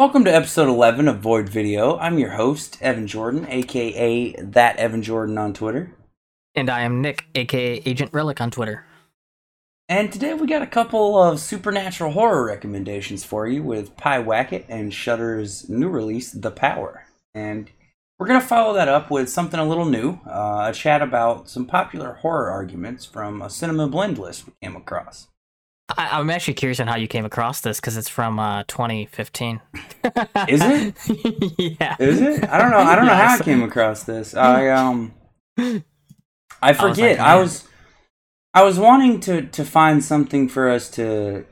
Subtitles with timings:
[0.00, 1.98] Welcome to episode 11 of Void Video.
[1.98, 5.94] I'm your host, Evan Jordan, aka That Evan Jordan on Twitter.
[6.54, 8.86] And I am Nick, aka Agent Rellik on Twitter.
[9.90, 14.64] And today we got a couple of supernatural horror recommendations for you with Pie Pyewacket
[14.70, 17.04] and Shudder's new release, The Power.
[17.34, 17.70] And
[18.18, 21.50] we're going to follow that up with something a little new uh, a chat about
[21.50, 25.28] some popular horror arguments from a Cinema Blend list we came across.
[25.96, 29.60] I, am actually curious on how you came across this because it's from uh, 2015.
[30.48, 30.94] Is it?
[31.80, 31.96] yeah.
[31.98, 32.48] Is it?
[32.48, 32.78] I don't know.
[32.78, 34.34] I don't know how I came across this.
[34.34, 35.14] I um,
[36.62, 37.18] I forget.
[37.18, 37.66] I was,
[38.54, 41.44] I was wanting to to find something for us to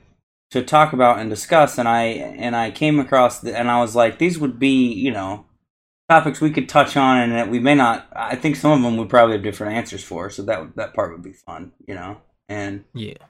[0.51, 3.95] to talk about and discuss, and I and I came across the, and I was
[3.95, 5.47] like, these would be you know
[6.09, 8.09] topics we could touch on, and that we may not.
[8.13, 11.13] I think some of them we probably have different answers for, so that that part
[11.13, 12.19] would be fun, you know.
[12.49, 13.28] And yeah.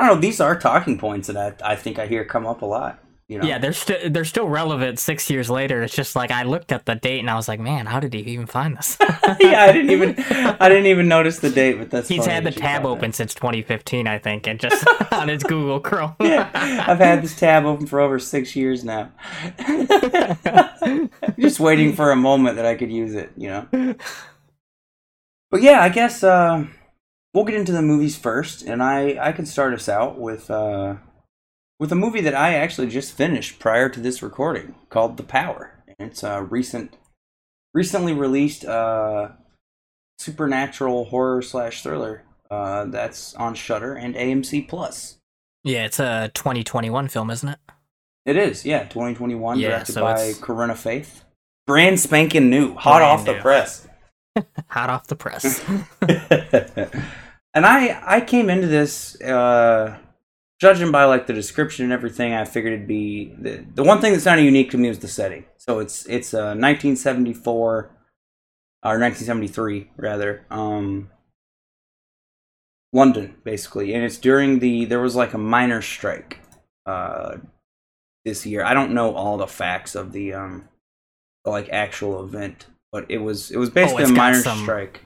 [0.00, 0.20] I don't know.
[0.22, 3.02] These are talking points that I, I think I hear come up a lot.
[3.28, 3.46] You know?
[3.46, 5.82] Yeah, they're still they're still relevant six years later.
[5.82, 8.14] It's just like I looked at the date and I was like, man, how did
[8.14, 8.96] he even find this?
[9.40, 12.50] yeah, I didn't even I didn't even notice the date, but that's he's had the
[12.50, 13.16] tab open that.
[13.16, 16.16] since 2015, I think, and just on his Google Chrome.
[16.18, 19.12] yeah, I've had this tab open for over six years now.
[21.38, 23.94] just waiting for a moment that I could use it, you know.
[25.50, 26.24] But yeah, I guess.
[26.24, 26.66] Uh,
[27.34, 30.96] we'll get into the movies first, and I I can start us out with uh,
[31.80, 35.82] with a movie that I actually just finished prior to this recording called The Power.
[35.86, 36.98] And it's a recent,
[37.72, 39.30] recently released uh,
[40.18, 45.16] supernatural horror slash thriller uh, that's on Shudder and AMC Plus.
[45.64, 47.58] Yeah, it's a 2021 film, isn't it?
[48.26, 51.24] It is, yeah, 2021, yeah, directed so by Corinna Faith.
[51.66, 53.32] Brand spanking new, hot off new.
[53.32, 53.88] the press.
[54.68, 55.64] hot off the press.
[57.54, 59.98] and I I came into this uh,
[60.60, 62.32] judging by like the description and everything.
[62.32, 65.08] I figured it'd be the the one thing that sounded unique to me was the
[65.08, 65.44] setting.
[65.56, 67.90] So it's it's uh, 1974
[68.82, 70.46] or 1973 rather.
[70.50, 71.10] Um,
[72.92, 76.40] London basically, and it's during the there was like a miners' strike
[76.86, 77.36] uh,
[78.24, 78.64] this year.
[78.64, 80.68] I don't know all the facts of the um
[81.44, 85.04] the, like actual event, but it was it was basically oh, a miners' strike.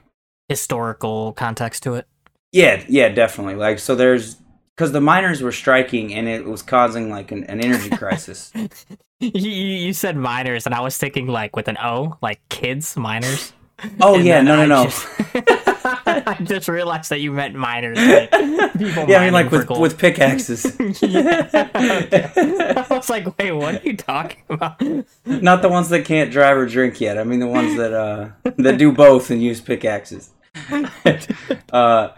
[0.48, 2.06] Historical context to it.
[2.54, 3.56] Yeah, yeah, definitely.
[3.56, 4.36] Like, so there's
[4.76, 8.52] because the miners were striking and it was causing like an, an energy crisis.
[9.20, 13.52] you, you said miners, and I was thinking like with an O, like kids, miners.
[14.00, 14.84] Oh and yeah, no, no, no.
[14.84, 15.06] Just,
[16.06, 17.98] I just realized that you meant miners.
[17.98, 20.64] Like yeah, I mean like with with pickaxes.
[21.02, 21.48] Yeah.
[21.52, 24.80] I was like, wait, what are you talking about?
[25.26, 27.18] Not the ones that can't drive or drink yet.
[27.18, 28.28] I mean the ones that uh
[28.58, 30.30] that do both and use pickaxes.
[31.72, 32.10] uh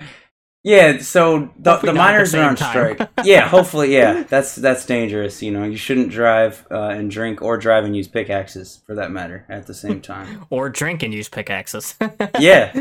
[0.66, 3.00] yeah, so the, the miners the are on strike.
[3.25, 4.25] yeah, hopefully, yeah.
[4.25, 5.41] That's that's dangerous.
[5.41, 9.12] You know, you shouldn't drive uh, and drink, or drive and use pickaxes, for that
[9.12, 10.44] matter, at the same time.
[10.50, 11.94] or drink and use pickaxes.
[12.41, 12.72] yeah,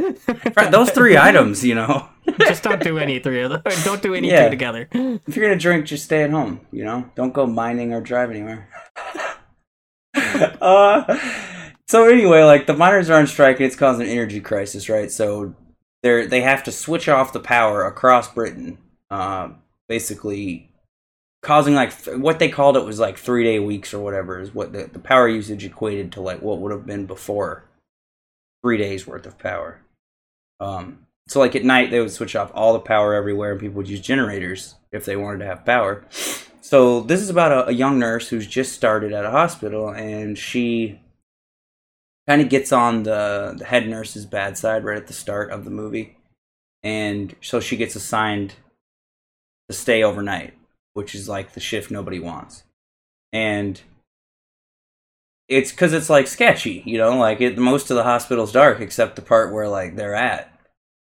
[0.56, 1.64] right, those three items.
[1.64, 2.10] You know,
[2.40, 3.84] just don't do any three of those.
[3.84, 4.46] Don't do any yeah.
[4.46, 4.90] two together.
[4.92, 6.62] If you're gonna drink, just stay at home.
[6.72, 8.68] You know, don't go mining or drive anywhere.
[10.16, 11.20] uh,
[11.88, 15.12] so anyway, like the miners are on strike and it's causing an energy crisis, right?
[15.12, 15.54] So
[16.06, 18.78] they they have to switch off the power across Britain,
[19.10, 19.50] uh,
[19.90, 20.70] basically
[21.42, 24.72] causing like what they called it was like three day weeks or whatever is what
[24.72, 27.66] the, the power usage equated to like what would have been before
[28.64, 29.80] three days worth of power.
[30.60, 33.78] Um, so like at night they would switch off all the power everywhere and people
[33.78, 36.06] would use generators if they wanted to have power.
[36.62, 40.38] So this is about a, a young nurse who's just started at a hospital and
[40.38, 41.00] she
[42.28, 45.64] kind of gets on the, the head nurse's bad side right at the start of
[45.64, 46.18] the movie.
[46.84, 48.56] And so she gets assigned
[49.70, 50.54] to stay overnight,
[50.94, 52.64] which is like the shift nobody wants.
[53.32, 53.80] And
[55.48, 59.16] it's because it's like sketchy, you know, like it, most of the hospital's dark except
[59.16, 60.52] the part where like they're at.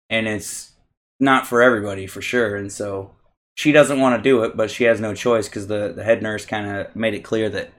[0.09, 0.71] And it's
[1.19, 2.55] not for everybody for sure.
[2.55, 3.11] And so
[3.55, 6.23] she doesn't want to do it, but she has no choice because the, the head
[6.23, 7.71] nurse kind of made it clear that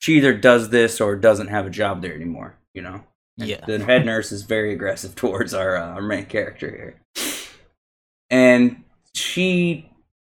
[0.00, 3.04] she either does this or doesn't have a job there anymore you know.
[3.36, 3.64] Yeah.
[3.66, 7.00] The head nurse is very aggressive towards our uh, our main character here,
[8.30, 8.84] and
[9.14, 9.90] she,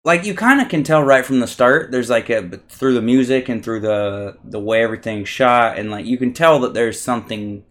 [0.05, 1.91] like, you kind of can tell right from the start.
[1.91, 6.07] There's like a through the music and through the the way everything's shot, and like
[6.07, 7.65] you can tell that there's something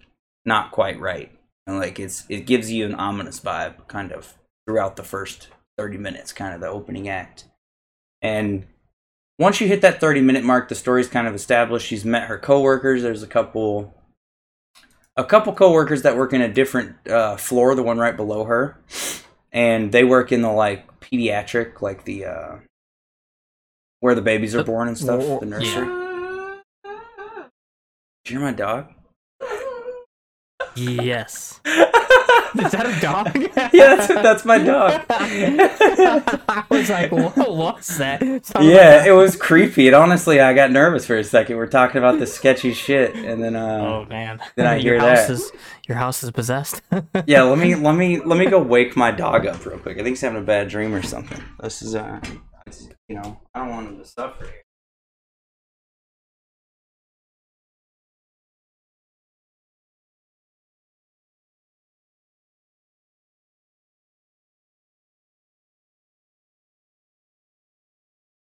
[0.45, 1.31] not quite right,
[1.65, 4.35] and like it's it gives you an ominous vibe, kind of
[4.65, 7.45] throughout the first thirty minutes, kind of the opening act,
[8.21, 8.65] and
[9.39, 12.37] once you hit that 30 minute mark the story's kind of established she's met her
[12.37, 13.93] coworkers there's a couple
[15.17, 18.77] a couple coworkers that work in a different uh, floor, the one right below her,
[19.51, 22.55] and they work in the like pediatric, like the uh,
[23.99, 25.87] where the babies are born and stuff, the nursery.
[25.87, 26.57] Yeah.
[28.23, 28.93] Did you hear my dog?
[30.75, 31.59] Yes.
[32.65, 33.35] Is that a dog?
[33.73, 35.01] yeah, that's, that's my dog.
[35.09, 38.21] I was like, what was that?
[38.45, 39.87] Sounded yeah, like- it was creepy.
[39.87, 41.57] And honestly, I got nervous for a second.
[41.57, 44.39] We're talking about this sketchy shit, and then uh, Oh man.
[44.55, 45.33] Then I your hear house that.
[45.33, 45.51] Is,
[45.87, 46.81] your house is possessed.
[47.25, 49.95] yeah, let me let me let me go wake my dog up real quick.
[49.97, 51.41] I think he's having a bad dream or something.
[51.61, 52.19] This is uh,
[52.65, 54.63] it's- you know, I don't want him to suffer here.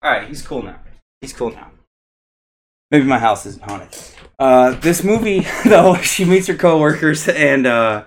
[0.06, 0.78] All right, he's cool now.
[1.20, 1.72] He's cool now.
[2.92, 3.88] Maybe my house isn't haunted.
[4.38, 8.04] Uh, this movie, though, she meets her coworkers, and uh,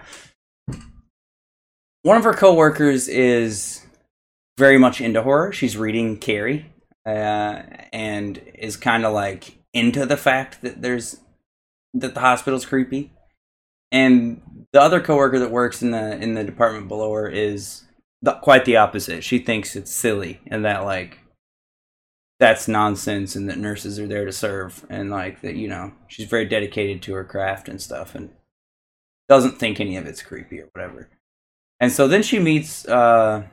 [2.03, 3.85] one of her coworkers is
[4.57, 5.51] very much into horror.
[5.51, 6.71] She's reading Carrie,
[7.05, 11.19] uh, and is kind of like into the fact that there's
[11.93, 13.11] that the hospital's creepy.
[13.91, 17.83] And the other coworker that works in the in the department below her is
[18.21, 19.25] the, quite the opposite.
[19.25, 21.18] She thinks it's silly and that like
[22.39, 26.27] that's nonsense and that nurses are there to serve and like that you know she's
[26.27, 28.29] very dedicated to her craft and stuff and
[29.27, 31.07] doesn't think any of it's creepy or whatever.
[31.79, 33.43] And so then she meets uh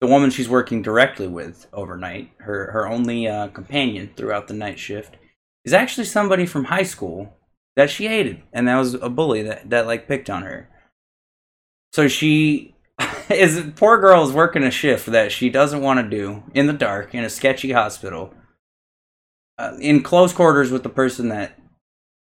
[0.00, 2.30] the woman she's working directly with overnight.
[2.38, 5.16] Her her only uh, companion throughout the night shift
[5.64, 7.36] is actually somebody from high school
[7.76, 8.42] that she hated.
[8.52, 10.68] And that was a bully that that like picked on her.
[11.92, 12.74] So she
[13.34, 16.72] is poor girl is working a shift that she doesn't want to do in the
[16.72, 18.34] dark in a sketchy hospital
[19.58, 21.58] uh, in close quarters with the person that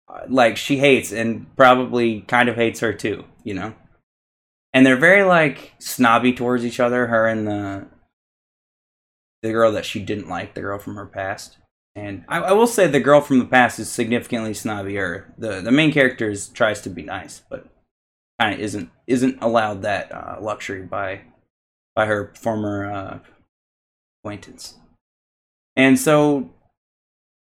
[0.09, 3.75] uh, like she hates and probably kind of hates her too you know?
[4.73, 7.87] And they're very like snobby towards each other her and the
[9.43, 11.57] the girl that she didn't like the girl from her past.
[11.97, 15.33] And I, I will say the girl from the past is significantly snobbier.
[15.39, 17.67] The the main character is, tries to be nice but
[18.41, 21.21] kind of isn't isn't allowed that uh, luxury by
[21.95, 23.19] by her former uh,
[24.21, 24.77] acquaintance.
[25.77, 26.51] And so,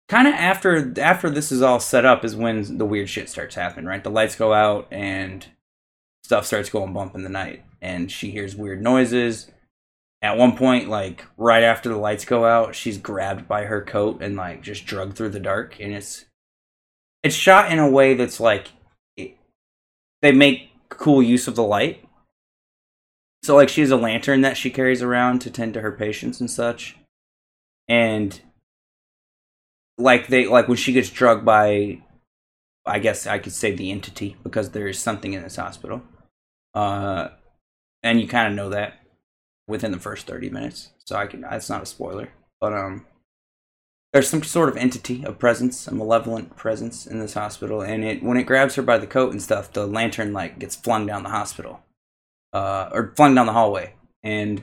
[0.08, 3.54] kind of after after this is all set up is when the weird shit starts
[3.54, 3.86] happening.
[3.86, 5.46] Right, the lights go out and
[6.22, 9.50] stuff starts going bump in the night, and she hears weird noises.
[10.20, 14.22] At one point, like right after the lights go out, she's grabbed by her coat
[14.22, 16.26] and like just drugged through the dark, and it's
[17.22, 18.68] it's shot in a way that's like
[19.16, 19.38] it,
[20.20, 22.04] they make cool use of the light.
[23.42, 26.40] So like she has a lantern that she carries around to tend to her patients
[26.40, 26.96] and such.
[27.88, 28.40] And
[29.98, 32.00] like they like when she gets drugged by
[32.86, 36.02] I guess I could say the entity because there is something in this hospital.
[36.72, 37.28] Uh
[38.02, 38.94] and you kind of know that
[39.66, 40.90] within the first 30 minutes.
[41.04, 42.30] So I can that's not a spoiler.
[42.60, 43.06] But um
[44.14, 48.22] there's some sort of entity, a presence, a malevolent presence in this hospital, and it
[48.22, 51.24] when it grabs her by the coat and stuff, the lantern like gets flung down
[51.24, 51.80] the hospital,
[52.52, 54.62] uh, or flung down the hallway, and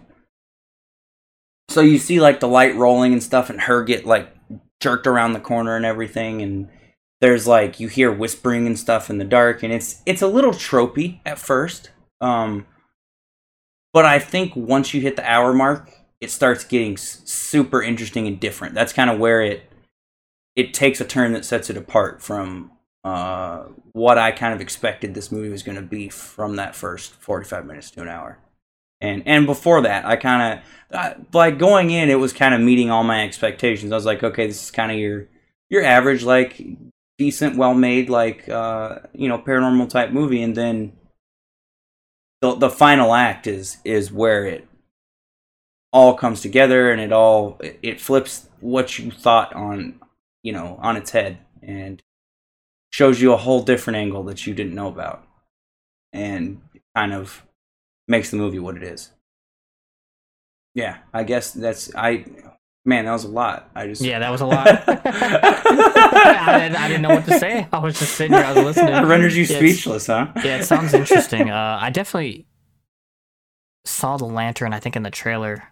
[1.68, 4.34] so you see like the light rolling and stuff, and her get like
[4.80, 6.70] jerked around the corner and everything, and
[7.20, 10.54] there's like you hear whispering and stuff in the dark, and it's it's a little
[10.54, 11.92] tropey at first,
[12.22, 12.66] um,
[13.92, 15.92] but I think once you hit the hour mark,
[16.22, 18.76] it starts getting super interesting and different.
[18.76, 19.64] That's kind of where it
[20.56, 22.72] it takes a turn that sets it apart from
[23.04, 23.64] uh,
[23.94, 27.66] what I kind of expected this movie was going to be from that first 45
[27.66, 28.38] minutes to an hour.
[29.00, 30.62] And and before that, I kind
[30.92, 33.92] of like going in, it was kind of meeting all my expectations.
[33.92, 35.28] I was like, okay, this is kind of your
[35.72, 36.62] your average, like
[37.18, 40.94] decent, well made, like uh, you know, paranormal type movie, and then
[42.42, 44.68] the the final act is is where it
[45.94, 50.00] all comes together and it all it flips what you thought on
[50.44, 52.02] you know on its head and
[52.92, 55.24] shows you a whole different angle that you didn't know about
[56.14, 56.62] and
[56.96, 57.46] kind of
[58.08, 59.12] makes the movie what it is
[60.76, 62.26] yeah i guess that's i
[62.86, 64.68] man that was a lot i just Yeah, that was a lot.
[64.88, 67.68] I, didn't, I didn't know what to say.
[67.72, 68.94] I was just sitting here, I was listening.
[68.96, 71.50] It renders you Yeah, speechless huh Yeah, it sounds interesting.
[71.52, 72.48] Uh, I definitely
[73.86, 74.74] saw the lantern.
[74.74, 75.64] I think in the trailer.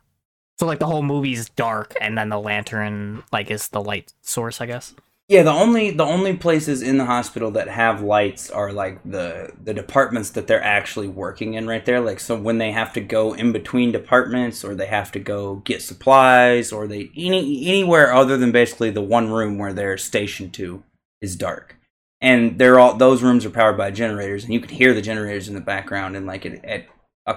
[0.60, 4.60] So like the whole movie's dark, and then the lantern like is the light source,
[4.60, 4.94] I guess.
[5.30, 9.54] Yeah, the only the only places in the hospital that have lights are like the
[9.64, 12.02] the departments that they're actually working in right there.
[12.02, 15.58] Like so when they have to go in between departments or they have to go
[15.58, 20.54] get supplies or they any anywhere other than basically the one room where they're stationed
[20.56, 20.84] to
[21.22, 21.78] is dark.
[22.20, 25.48] And they're all those rooms are powered by generators and you can hear the generators
[25.48, 26.88] in the background and like it, at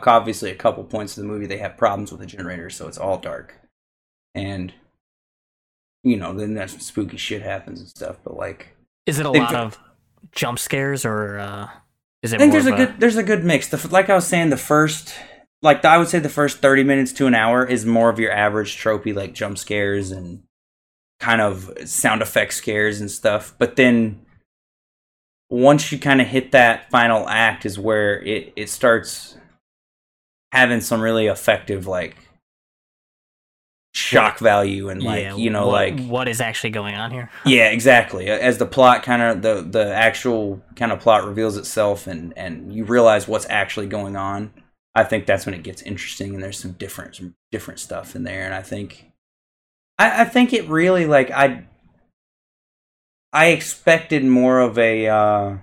[0.06, 2.98] obviously a couple points of the movie they have problems with the generators so it's
[2.98, 3.54] all dark.
[4.34, 4.72] And
[6.04, 8.16] you know, then that's when spooky shit happens and stuff.
[8.24, 9.78] But like, Is it a lot of
[10.32, 11.68] jump scares or uh,
[12.22, 13.68] is it I think there's a of good there's a good mix.
[13.68, 15.14] The, like I was saying, the first
[15.60, 18.32] like I would say the first thirty minutes to an hour is more of your
[18.32, 20.42] average tropey like jump scares and
[21.20, 23.54] kind of sound effect scares and stuff.
[23.58, 24.24] But then
[25.50, 29.36] once you kind of hit that final act is where it it starts
[30.52, 32.16] having some really effective like
[33.94, 37.30] shock value and like yeah, you know what, like what is actually going on here?
[37.46, 38.28] yeah exactly.
[38.28, 42.72] As the plot kind of the the actual kind of plot reveals itself and and
[42.72, 44.52] you realize what's actually going on
[44.94, 48.24] i think that's when it gets interesting and there's some different some different stuff in
[48.24, 48.44] there.
[48.44, 49.12] And i think
[49.98, 51.64] i i think it really like i
[53.32, 55.56] i expected more of a uh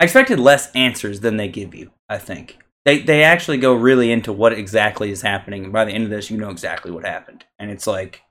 [0.00, 4.10] i expected less answers than they give you i think they they actually go really
[4.10, 7.04] into what exactly is happening and by the end of this you know exactly what
[7.04, 8.22] happened and it's like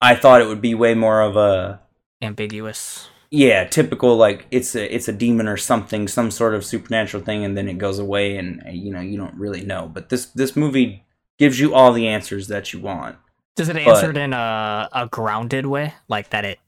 [0.00, 1.80] I thought it would be way more of a
[2.20, 3.08] Ambiguous.
[3.30, 7.44] yeah, typical like it's a it's a demon or something, some sort of supernatural thing,
[7.44, 9.88] and then it goes away, and uh, you know you don't really know.
[9.92, 11.04] But this this movie
[11.38, 13.16] gives you all the answers that you want.
[13.54, 16.44] Does it answer it in a a grounded way, like that?
[16.44, 16.58] It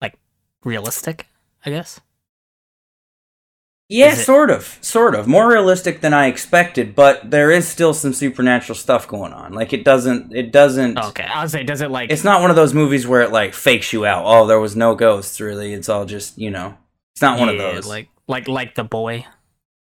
[0.00, 0.14] like
[0.64, 1.26] realistic,
[1.66, 2.00] I guess.
[3.90, 7.92] Yeah, it- sort of, sort of more realistic than I expected, but there is still
[7.92, 9.52] some supernatural stuff going on.
[9.52, 10.96] Like it doesn't it doesn't.
[10.96, 12.10] Oh, okay, I was say, does it like?
[12.10, 14.22] It's not one of those movies where it like fakes you out.
[14.24, 15.40] Oh, there was no ghosts.
[15.40, 16.78] Really, it's all just you know.
[17.14, 17.86] It's not one of those.
[17.86, 19.26] like like like the boy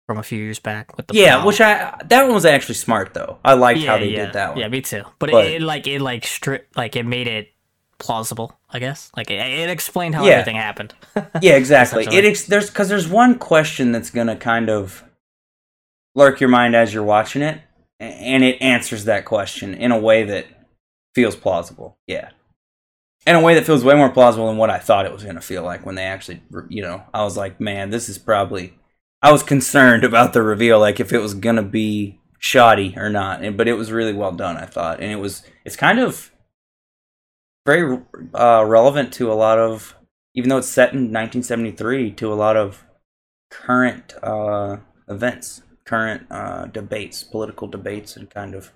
[0.08, 1.46] from a few years back with the yeah, plow.
[1.48, 3.38] which I that one was actually smart though.
[3.46, 4.58] I liked yeah, how they yeah, did that one.
[4.60, 5.04] Yeah, me too.
[5.20, 7.53] But, But- it, it like it like strip like it made it
[8.04, 8.58] plausible.
[8.70, 10.34] I guess like it, it explained how Yeah.
[10.34, 10.94] everything happened.
[11.42, 12.06] Yeah, exactly.
[12.06, 15.04] It ex- there's because there's one question that's gonna kind of
[16.16, 17.62] lurk your mind as you're watching it,
[18.00, 20.46] and it answers that question in a way that
[21.16, 21.98] feels plausible.
[22.08, 22.30] Yeah,
[23.26, 25.42] in a way that feels way more plausible than what I thought it was gonna
[25.42, 28.74] feel like when they actually, you know, I was like, man, this is probably.
[29.22, 33.42] I was concerned about the reveal, like if it was gonna be shoddy or not,
[33.42, 34.58] and- but it was really well done.
[34.58, 35.44] I thought, and it was.
[35.64, 36.30] It's kind of
[37.66, 38.00] very
[38.34, 39.96] uh, relevant to a lot of
[40.36, 42.84] even though it's set in 1973 to a lot of
[43.52, 44.78] current uh,
[45.10, 48.72] events current uh, debates political debates and kind of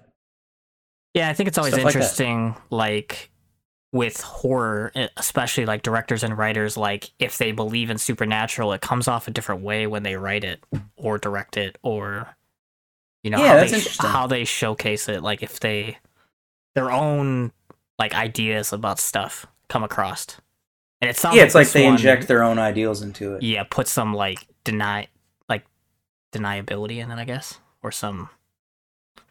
[1.13, 3.31] Yeah, I think it's always Stuff like interesting, like,
[3.93, 9.07] with horror, especially like directors and writers, like if they believe in supernatural, it comes
[9.07, 10.63] off a different way when they write it
[10.97, 12.35] or direct it, or
[13.23, 15.23] you know Yeah, how that's they how they showcase it.
[15.23, 15.97] Like if they
[16.75, 17.51] their own
[17.99, 20.27] like ideas about stuff come across,
[21.01, 23.63] and it sounds yeah it's like they one, inject their own ideals into it yeah
[23.69, 25.07] put some like deny
[25.49, 25.65] like
[26.31, 28.29] deniability in it, I guess, or some.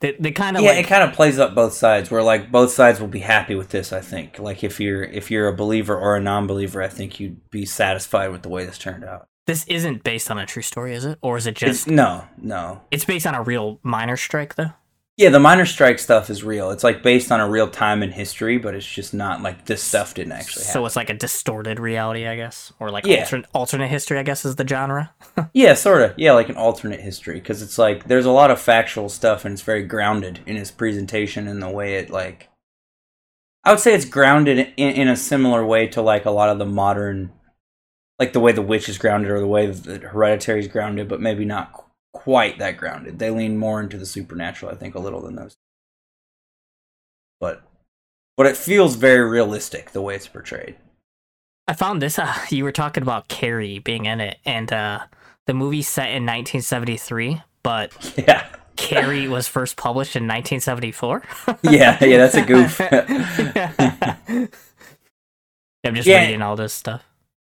[0.00, 2.52] They, they kind of yeah like it kind of plays up both sides where like
[2.52, 5.56] both sides will be happy with this i think like if you're if you're a
[5.56, 9.26] believer or a non-believer i think you'd be satisfied with the way this turned out
[9.46, 11.18] this isn't based on a true story, is it?
[11.23, 14.73] Or is it it's, just no no it's based on a real minor strike though?
[15.16, 18.11] Yeah the minor strike stuff is real it's like based on a real time in
[18.11, 21.14] history but it's just not like this stuff didn't actually happen So it's like a
[21.14, 23.20] distorted reality, I guess, or like Yeah.
[23.20, 25.12] alternate alternate history, I guess, is the genre.
[25.52, 26.14] Yeah, sort of.
[26.18, 29.52] Yeah, like an alternate history because it's like there's a lot of factual stuff and
[29.54, 32.49] it's very grounded in its presentation and the way it like.
[33.64, 36.58] I would say it's grounded in, in a similar way to like a lot of
[36.58, 37.32] the modern,
[38.18, 41.20] like the way The Witch is grounded or the way that Hereditary is grounded, but
[41.20, 41.85] maybe not
[42.26, 43.21] quite that grounded.
[43.21, 45.54] They lean more into the supernatural, I think, a little than those.
[47.38, 47.62] But,
[48.37, 50.75] but it feels very realistic the way it's portrayed.
[51.68, 52.18] I found this.
[52.18, 55.00] Uh, you were talking about Carrie being in it, and uh,
[55.47, 61.23] the movie's set in 1973, but Yeah, Carrie was first published in 1974.
[61.62, 62.16] yeah, yeah.
[62.18, 62.80] That's a goof.
[65.85, 66.23] I'm just Yeah.
[66.23, 67.04] reading all this stuff.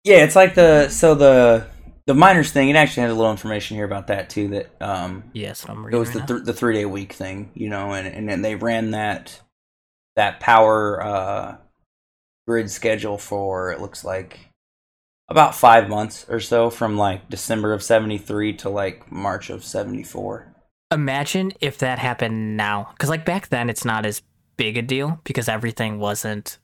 [0.05, 1.67] Yeah, it's like the so the
[2.07, 2.69] the miners thing.
[2.69, 4.49] It actually has a little information here about that too.
[4.49, 7.69] That um, Yes, I'm it was right the th- the three day week thing, you
[7.69, 9.41] know, and and then they ran that
[10.17, 11.57] that power uh
[12.47, 14.41] grid schedule for it looks like
[15.29, 19.65] about five months or so from like December of seventy three to like March of
[19.65, 20.55] seventy four.
[20.91, 24.21] Imagine if that happened now, because like back then, it's not as
[24.59, 26.59] big a deal because everything wasn't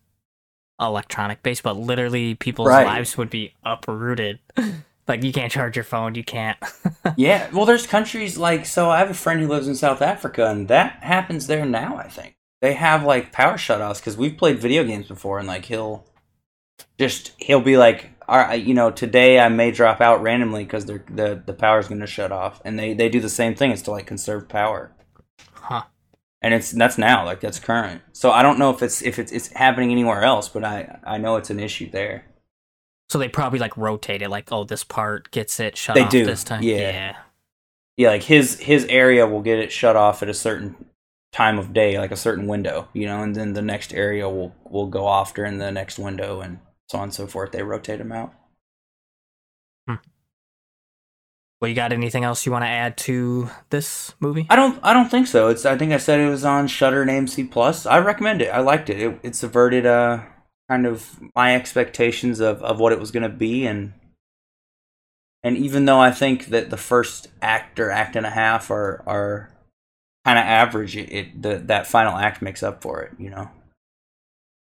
[0.80, 2.86] electronic based, but literally people's Right.
[2.86, 4.38] lives would be uprooted.
[5.08, 6.58] like you can't charge your phone, you can't.
[7.16, 8.90] Yeah, well, there's countries like so.
[8.90, 11.96] I have a friend who lives in South Africa, and that happens there now.
[11.96, 15.64] I think they have like power shutoffs because we've played video games before, and like
[15.64, 16.04] he'll
[16.98, 20.84] just he'll be like, "All right, you know, today I may drop out randomly because
[20.84, 23.70] the the the power's going to shut off," and they they do the same thing.
[23.70, 24.92] It's to like conserve power,
[25.52, 25.84] huh.
[26.42, 28.02] and it's that's now like that's current.
[28.12, 31.18] So I don't know if it's if it's it's happening anywhere else, but I I
[31.18, 32.26] know it's an issue there.
[33.08, 36.10] So they probably like rotate it, like, oh, this part gets it shut They off
[36.10, 36.62] do, this time.
[36.62, 36.76] yeah.
[36.76, 37.16] yeah.
[37.96, 40.76] Yeah, like his his area will get it shut off at a certain
[41.32, 44.54] time of day, like a certain window, you know, and then the next area will
[44.70, 47.50] will go off during the next window, and so on and so forth.
[47.50, 48.34] They rotate them out.
[51.60, 54.46] Well, you got anything else you want to add to this movie?
[54.48, 55.48] I don't I don't think so.
[55.48, 57.84] It's I think I said it was on Shudder and AMC Plus.
[57.84, 58.48] I recommend it.
[58.48, 59.00] I liked it.
[59.00, 60.22] It, it subverted uh
[60.68, 63.92] kind of my expectations of of what it was going to be and
[65.42, 69.02] and even though I think that the first act or act and a half are
[69.06, 69.50] are
[70.24, 73.50] kind of average, it, it the that final act makes up for it, you know.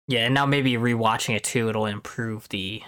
[0.07, 2.83] Yeah, and now maybe rewatching it too, it'll improve the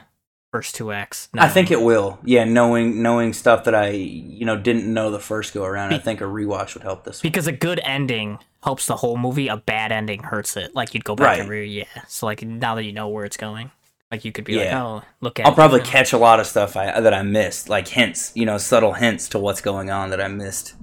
[0.51, 1.29] first two acts.
[1.35, 2.19] I think it will.
[2.23, 5.99] Yeah, knowing knowing stuff that I you know didn't know the first go around, I
[5.99, 7.23] think a rewatch would help this.
[7.23, 7.29] One.
[7.29, 9.47] because a good ending helps the whole movie.
[9.47, 10.75] A bad ending hurts it.
[10.75, 11.85] Like you'd go back and re yeah.
[12.09, 13.71] So like now that you know where it's going,
[14.11, 15.45] like you could be like, oh, look at.
[15.45, 18.57] I'll probably catch a lot of stuff I that I missed, like hints, you know,
[18.57, 20.75] subtle hints to what's going on that I missed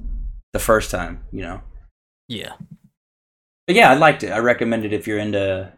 [0.54, 1.60] the first time, you know.
[2.26, 2.54] Yeah.
[3.66, 4.30] But yeah, I liked it.
[4.30, 5.70] I recommend it if you're into,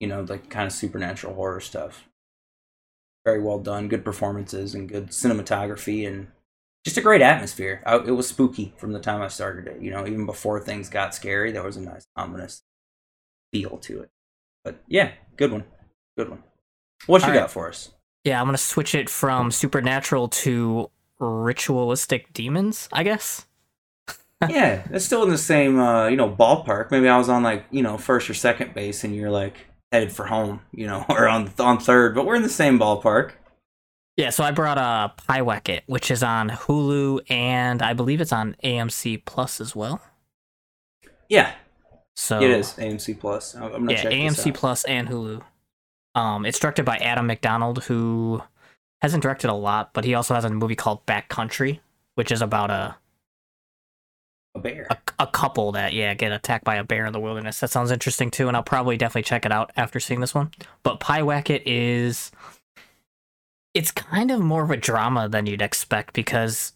[0.00, 2.08] you know, like kind of supernatural horror stuff.
[3.24, 6.26] Very well done, good performances and good cinematography and
[6.84, 7.82] just a great atmosphere.
[7.86, 9.80] I, it was spooky from the time I started it.
[9.80, 12.62] You know, even before things got scary, there was a nice ominous
[13.52, 14.10] feel to it.
[14.64, 15.64] But yeah, good one,
[16.16, 16.42] good one.
[17.06, 17.92] What you All got for us?
[18.24, 22.88] Yeah, I'm gonna switch it from supernatural to ritualistic demons.
[22.92, 23.46] I guess.
[24.48, 26.90] yeah, it's still in the same uh, you know ballpark.
[26.90, 30.12] Maybe I was on like you know first or second base, and you're like headed
[30.12, 33.32] for home, you know, or on on third, but we're in the same ballpark.
[34.16, 38.56] Yeah, so I brought uh, Pyewacket, which is on Hulu and I believe it's on
[38.62, 40.02] AMC Plus as well.
[41.28, 41.52] Yeah,
[42.14, 43.54] So it is AMC Plus.
[43.54, 45.42] I'm I'm yeah, AMC Plus and Hulu.
[46.14, 48.42] Um, it's directed by Adam MacDonald, who
[49.00, 51.80] hasn't directed a lot, but he also has a movie called Backcountry,
[52.16, 52.96] which is about a,
[54.54, 54.86] A bear.
[54.90, 57.60] a a couple that yeah get attacked by a bear in the wilderness.
[57.60, 60.50] That sounds interesting too, and I'll probably definitely check it out after seeing this one.
[60.82, 62.30] But Pyewacket is
[63.74, 66.72] it's kind of more of a drama than you'd expect because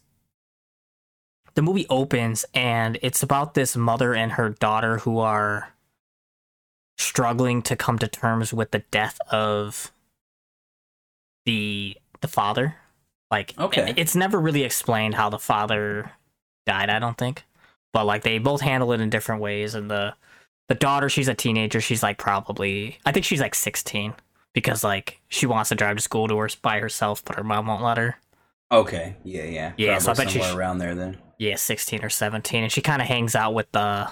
[1.55, 5.73] the movie opens and it's about this mother and her daughter who are
[6.97, 9.91] struggling to come to terms with the death of
[11.45, 12.75] the the father.
[13.29, 13.93] Like Okay.
[13.97, 16.11] it's never really explained how the father
[16.65, 17.43] died i don't think.
[17.93, 20.15] But like they both handle it in different ways and the
[20.67, 24.13] the daughter she's a teenager she's like probably i think she's like 16
[24.59, 27.67] because like she wants to drive to school to her by herself but her mom
[27.67, 28.17] won't let her
[28.71, 31.17] Okay, yeah, yeah, Yeah, so I bet you somewhere sh- around there then.
[31.37, 34.09] yeah 16 or 17 and she kind of hangs out with the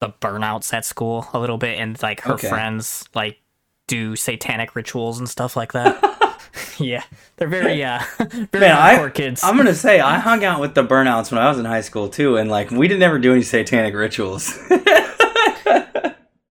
[0.00, 2.48] the burnouts at school a little bit and like her Okay.
[2.48, 3.40] friends like
[3.88, 5.98] do satanic rituals and stuff like that
[6.78, 7.02] yeah
[7.36, 10.84] they're very uh very Man, I- kids I'm gonna say I hung out with the
[10.84, 13.42] burnouts when I was in high school too, and like we didn't ever do any
[13.42, 14.56] satanic rituals.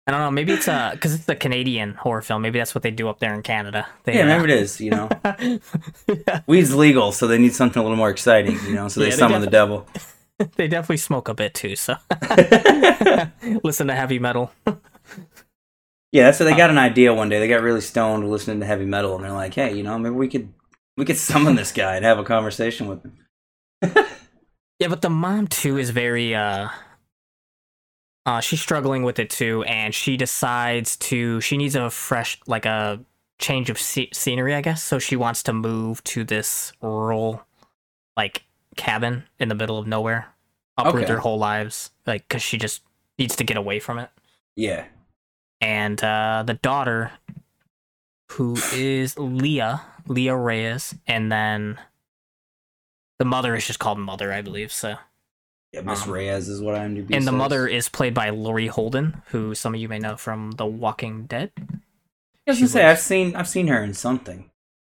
[0.09, 2.81] I don't know maybe it's a because it's a canadian horror film maybe that's what
[2.81, 4.81] they do up there in canada they, yeah, uh, maybe it is.
[4.81, 5.09] You know,
[6.07, 8.57] yeah, weed's legal, so they need something a little more exciting.
[8.65, 9.87] You know, so they Yeah, they summon the devil.
[10.55, 11.95] they definitely smoke a bit too so
[13.63, 14.51] listen to heavy metal
[16.11, 17.39] Yeah, so they got an idea one day.
[17.39, 20.15] They got really stoned listening to heavy metal, and they're like, "Hey, you know, maybe
[20.15, 20.51] we could
[20.97, 23.17] we could summon this guy and have a conversation with him."
[24.79, 26.69] Yeah, but the mom too is very uh
[28.29, 32.65] uh she's struggling with it too and she decides to she needs a fresh like
[32.65, 32.99] a
[33.39, 34.83] change of sce- scenery, I guess.
[34.83, 37.41] So she wants to move to this rural
[38.17, 38.43] like
[38.75, 40.27] cabin in the middle of nowhere.
[40.77, 41.05] Uproot Okay.
[41.05, 42.83] their whole lives like cuz she just
[43.17, 44.09] needs to get away from it.
[44.55, 44.85] Yeah,
[45.61, 47.11] And uh the daughter
[48.33, 51.79] who is Leah, Leah Reyes, and then
[53.17, 54.71] the mother is just called Mother, I believe.
[54.71, 54.97] So
[55.71, 55.81] yeah.
[55.81, 59.53] Miss Um, Reyes is what IMDb and the mother is played by Laurie Holden, who
[59.55, 61.51] some of you may know from The Walking Dead.
[61.59, 64.49] I was gonna say I've seen I've seen her in something.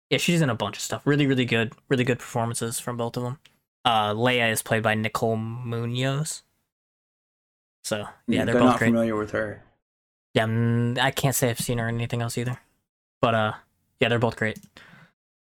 [0.10, 1.02] Yeah, she's in a bunch of stuff.
[1.06, 1.74] Really, really good.
[1.90, 3.40] Really good performances from both of them.
[3.84, 6.44] Uh, Leia is played by Nicole Munoz.
[7.84, 8.88] So yeah, they're but both not great.
[8.90, 9.64] familiar with her.
[10.34, 12.60] Yeah, mm, I can't say I've seen her in anything else either.
[13.22, 13.54] But uh,
[14.00, 14.60] yeah, they're both great.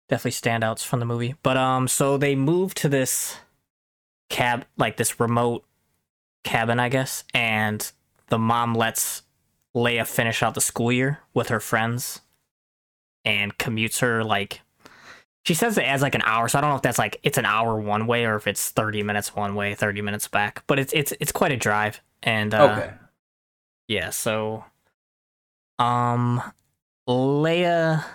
[0.09, 1.35] Definitely standouts from the movie.
[1.43, 3.37] But um, so they move to this
[4.29, 5.65] cab, like this remote
[6.43, 7.91] cabin, I guess, and
[8.27, 9.23] the mom lets
[9.75, 12.21] Leia finish out the school year with her friends,
[13.25, 14.61] and commutes her like.
[15.45, 17.37] She says it as like an hour, so I don't know if that's like it's
[17.37, 20.63] an hour one way or if it's thirty minutes one way, thirty minutes back.
[20.67, 22.93] But it's it's it's quite a drive, and uh, okay.
[23.87, 24.63] yeah, so
[25.79, 26.41] um
[27.09, 28.05] Leia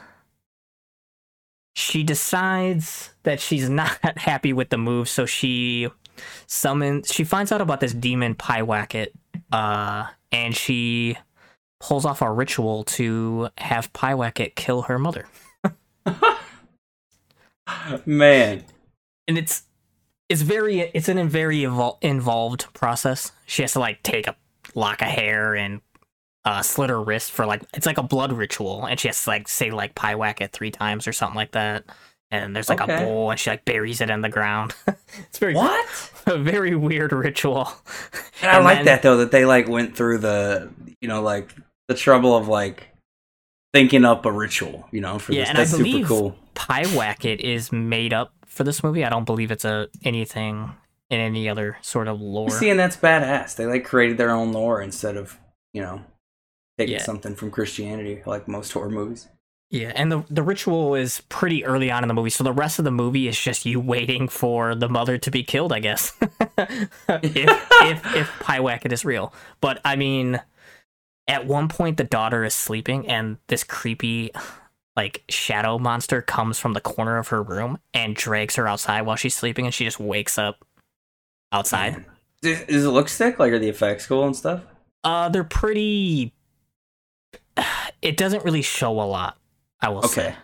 [1.79, 5.89] she decides that she's not happy with the move, so she
[6.47, 7.13] summons.
[7.13, 9.09] She finds out about this demon Pyewacket,
[9.53, 11.17] uh, and she
[11.81, 15.29] pulls off a ritual to have Pyewacket kill her mother.
[18.07, 18.65] Man,
[19.29, 19.63] and it's
[20.29, 23.31] it's very it's an very evol- involved process.
[23.47, 24.35] She has to like take a
[24.75, 25.81] lock of hair and
[26.49, 29.31] uh, slit her wrist for like it's like a blood ritual, and she has to
[29.31, 31.85] like say like Pyewacket three times or something like that.
[32.31, 32.95] And there's like Okay.
[32.95, 34.75] a bowl, and she like buries it in the ground.
[35.19, 35.87] it's very what?
[36.27, 37.71] a very weird ritual.
[38.43, 41.21] And I And like then- that though that they like went through the you know
[41.23, 41.55] like
[41.89, 42.89] the trouble of like
[43.75, 45.49] thinking up a ritual, you know, for Yeah, this.
[45.51, 46.37] and I That's super believe- cool.
[46.55, 49.05] Pyewacket is made up for this movie.
[49.05, 50.71] I don't believe it's a anything
[51.11, 52.51] in any other sort of lore.
[52.51, 53.57] See, and that's badass.
[53.57, 55.39] They like created their own lore instead of
[55.73, 56.03] you know
[56.79, 57.03] taking Yeah.
[57.03, 59.29] something from Christianity, like most horror movies.
[59.71, 62.79] Yeah, and the the ritual is pretty early on in the movie, so the rest
[62.79, 66.13] of the movie is just you waiting for the mother to be killed, I guess.
[66.59, 69.33] if if if Pyewacket is real.
[69.61, 70.41] But I mean
[71.27, 74.31] at one point the daughter is sleeping and this creepy
[74.97, 79.17] like shadow monster comes from the corner of her room and drags her outside while
[79.17, 80.65] she's sleeping and she just wakes up
[81.53, 82.07] outside.
[82.41, 83.39] Does, does it look sick?
[83.39, 84.63] Like are the effects cool and stuff?
[85.05, 86.33] Uh they're pretty
[88.03, 89.37] it doesn't really show a lot,
[89.81, 90.29] I will say.
[90.29, 90.37] Okay.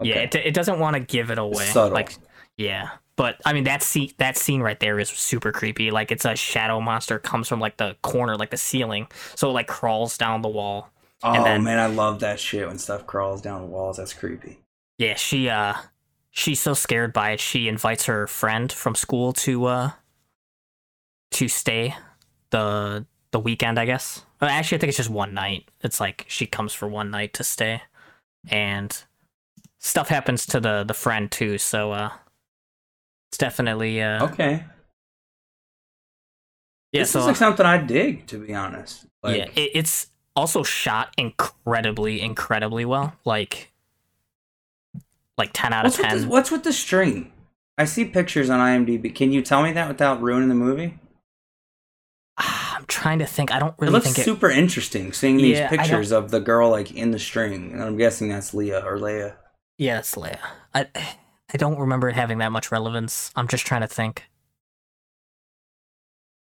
[0.00, 0.10] Okay.
[0.10, 1.66] Yeah, it, it doesn't want to give it away.
[1.66, 1.92] subtle.
[1.92, 2.16] Like,
[2.56, 5.90] yeah, but I mean that scene that scene right there is super creepy.
[5.90, 9.52] Like it's a shadow monster comes from like the corner, like the ceiling, so it
[9.52, 10.90] like crawls down the wall.
[11.22, 13.98] oh and then- man, I love that shit when stuff crawls down the walls.
[13.98, 14.58] That's creepy.
[14.98, 15.74] Yeah, she uh,
[16.30, 17.40] she's so scared by it.
[17.40, 19.90] She invites her friend from school to uh,
[21.32, 21.94] to stay
[22.50, 24.24] the the weekend, I guess.
[24.48, 25.70] Actually, I think it's just one night.
[25.82, 27.82] It's like she comes for one night to stay,
[28.48, 29.02] and
[29.78, 31.58] stuff happens to the the friend too.
[31.58, 32.10] So uh,
[33.30, 34.64] it's definitely uh, Okay.
[36.92, 37.02] yeah.
[37.02, 39.06] this so is like something I dig, to be honest.
[39.22, 43.14] Like, yeah, it, it's also shot incredibly, incredibly well.
[43.24, 43.72] Like
[45.38, 46.16] like ten out of what's with, ten.
[46.16, 47.32] this, what's with the string?
[47.78, 49.14] I see pictures on IMDb.
[49.14, 50.98] Can you tell me that without ruining the movie?
[52.82, 53.52] I'm trying to think.
[53.52, 54.20] I don't It really looks think it.
[54.30, 57.72] Looks super interesting seeing these Yeah, pictures of the girl like in the string.
[57.72, 59.36] And I'm guessing that's Leah or Leia.
[59.78, 60.38] Yeah, it's Leia.
[60.74, 63.30] I I don't remember it having that much relevance.
[63.36, 64.24] I'm just trying to think.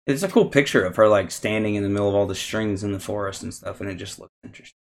[0.07, 2.83] It's a cool picture of her like standing in the middle of all the strings
[2.83, 4.77] in the forest and stuff, and it just looks interesting.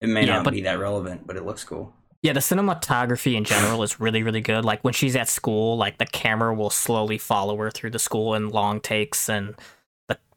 [0.00, 1.92] It may Yeah, not but- be that relevant, but it looks cool.
[2.22, 4.64] Yeah, the cinematography in general is really, really good.
[4.64, 8.34] Like when she's at school, like the camera will slowly follow her through the school
[8.34, 9.54] in long takes, and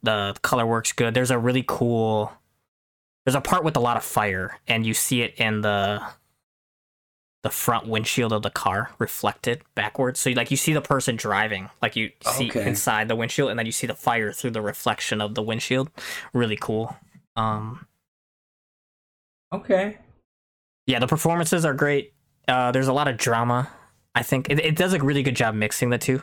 [0.03, 1.13] the color works good.
[1.13, 2.31] There's a really cool.
[3.25, 6.01] There's a part with a lot of fire, and you see it in the
[7.43, 10.19] the front windshield of the car reflected backwards.
[10.19, 12.67] So you, like you see the person driving, like you see Okay.
[12.67, 15.89] inside the windshield, and then you see the fire through the reflection of the windshield.
[16.33, 16.95] Really cool.
[17.35, 17.87] Um,
[19.53, 19.97] Okay.
[20.87, 22.13] yeah, the performances are great.
[22.47, 23.69] Uh, there's a lot of drama.
[24.15, 26.21] I think it, it does a really good job mixing the two.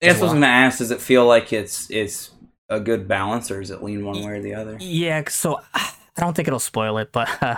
[0.00, 0.78] That's what I was gonna ask.
[0.78, 2.30] Does it feel like it's it's
[2.68, 4.76] a good balance, or is it lean one way or the other?
[4.80, 7.56] Yeah, so I don't think it'll spoil it, but uh,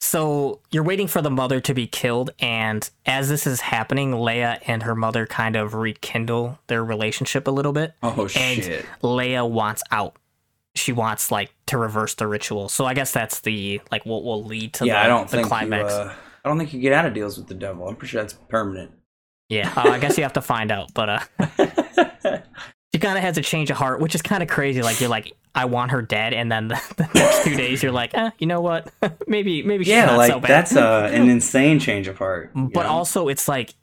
[0.00, 4.60] so you're waiting for the mother to be killed, and as this is happening, Leia
[4.66, 7.94] and her mother kind of rekindle their relationship a little bit.
[8.02, 8.86] Oh And shit!
[9.02, 10.16] Leia wants out.
[10.74, 12.68] She wants like to reverse the ritual.
[12.68, 15.38] So I guess that's the like what will lead to Yeah, the, I don't the
[15.38, 15.92] think climax.
[15.92, 17.88] You, uh, I don't think you get out of deals with the devil.
[17.88, 18.92] I'm pretty sure that's permanent.
[19.48, 22.38] Yeah, uh, I guess you have to find out, but uh
[22.98, 24.82] she kind of has a change of heart, which is kind of crazy.
[24.82, 27.92] Like you're like, I want her dead, and then the, the next two days you're
[27.92, 28.92] like, eh, you know what?
[29.28, 30.50] maybe maybe she's yeah, not like so bad.
[30.50, 32.50] that's uh, an insane change of heart.
[32.54, 32.88] but know?
[32.88, 33.74] also it's like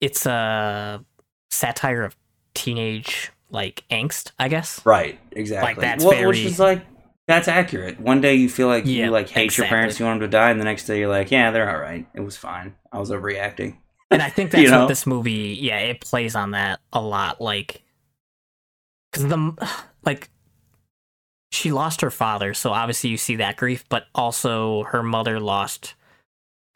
[0.00, 1.04] it's a
[1.50, 2.16] satire of
[2.54, 4.80] teenage like angst, I guess.
[4.86, 5.74] right, exactly.
[5.74, 6.84] Like that's Wh- very- Which is like
[7.26, 8.00] that's accurate.
[8.00, 10.36] One day you feel like Yeah, you like hate your parents, you want them to
[10.36, 12.06] die, and the next day you're like, yeah, they're all right.
[12.14, 12.74] It was fine.
[12.90, 13.76] I was overreacting.
[14.10, 14.80] And I think that's You know?
[14.80, 17.40] what this movie, yeah, it plays on that a lot.
[17.40, 17.82] Like,
[19.10, 19.68] because the
[20.04, 20.30] like
[21.52, 25.94] she lost her father, so obviously you see that grief, but also her mother lost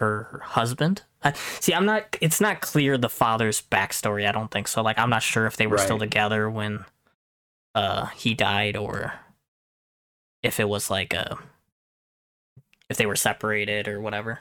[0.00, 1.02] her husband.
[1.22, 2.16] I, see, I'm not.
[2.20, 4.28] It's not clear the father's backstory.
[4.28, 4.82] I don't think so.
[4.82, 6.84] Like, I'm not sure if they were still together when
[7.74, 9.14] uh he died, or
[10.42, 11.38] if it was like a
[12.90, 14.40] if they were separated or whatever.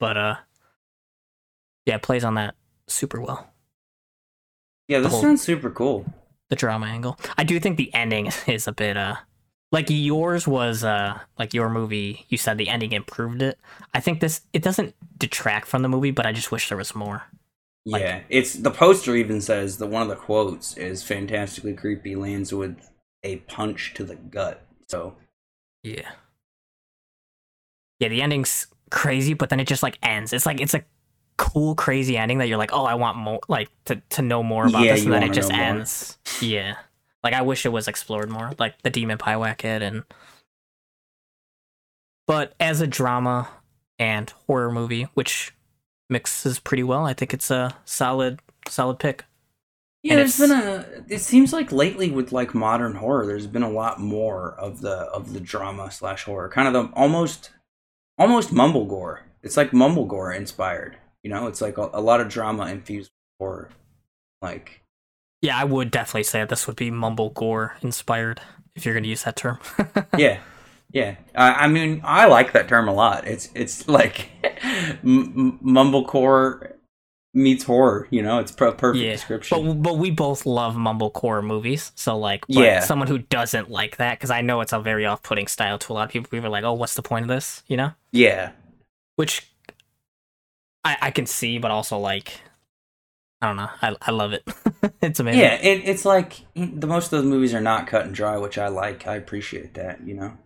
[0.00, 0.36] But uh,
[1.86, 2.54] yeah, it plays on that
[2.88, 3.50] super well.
[4.88, 6.06] Yeah, this whole- sounds super cool.
[6.52, 7.18] The drama angle.
[7.38, 9.16] I do think the ending is a bit uh
[9.72, 13.58] like yours was uh like your movie you said the ending improved it
[13.94, 16.94] i think this it doesn't detract from the movie but i just wish there was
[16.94, 17.22] more
[17.86, 22.14] Like- yeah, it's the poster even says that one of the quotes is fantastically creepy
[22.16, 22.76] lands with
[23.24, 24.60] a punch to the gut.
[24.88, 25.14] So
[25.82, 26.10] yeah
[27.98, 30.84] yeah the ending's crazy but then it just like ends it's like it's a
[31.42, 34.66] cool crazy ending that you're like oh i want more like to, to know more
[34.66, 35.66] about Yeah, this and then it just know more.
[35.66, 36.76] ends yeah
[37.24, 40.04] like i wish it was explored more like the demon pie kid and
[42.28, 43.48] but as a drama
[43.98, 45.52] and horror movie which
[46.08, 49.24] mixes pretty well i think it's a solid solid pick
[50.04, 50.84] yeah, And there's been a.
[51.08, 54.90] It seems like lately with like modern horror, there's been a lot more of the
[54.90, 57.50] of the drama slash horror, kind of the almost
[58.18, 59.22] almost mumble gore.
[59.44, 60.96] It's like mumble gore inspired.
[61.22, 63.68] You know, it's like a, a lot of drama infused with horror.
[64.40, 64.80] Like
[65.40, 68.40] yeah i would definitely say this would be mumble gore inspired
[68.74, 69.58] if you're gonna use that term
[70.18, 70.40] yeah
[70.92, 74.28] yeah I, I mean i like that term a lot it's it's like
[75.04, 76.72] m- mumblecore
[77.34, 81.42] meets horror you know it's per- perfect Yeah, description But but we both love mumblecore
[81.44, 82.80] movies, so like, but Yeah.
[82.80, 85.94] someone who doesn't like that because I know it's a very off-putting style to a
[85.94, 86.28] lot of people.
[86.30, 88.52] We were like, "Oh, what's the point of this?" You know, yeah
[89.16, 89.50] which
[90.84, 92.40] I I can see, but also like,
[93.40, 94.42] I don't know, I I love it.
[95.02, 95.40] it's amazing.
[95.40, 98.58] yeah it, it's like the most of those movies are not cut and dry which
[98.58, 99.06] i like.
[99.06, 100.36] I appreciate that you know?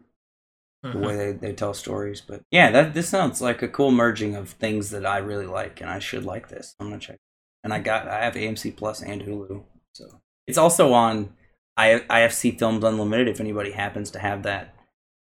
[0.83, 1.01] The Mhm.
[1.07, 4.51] way they, they tell stories but yeah that this sounds like a cool merging of
[4.51, 6.75] things that i really like and i should like this.
[6.79, 7.17] I'm gonna check.
[7.65, 10.21] And i got i have amc plus and hulu so.
[10.47, 11.33] It's also on
[11.77, 14.75] I, ifc films unlimited if anybody happens to have that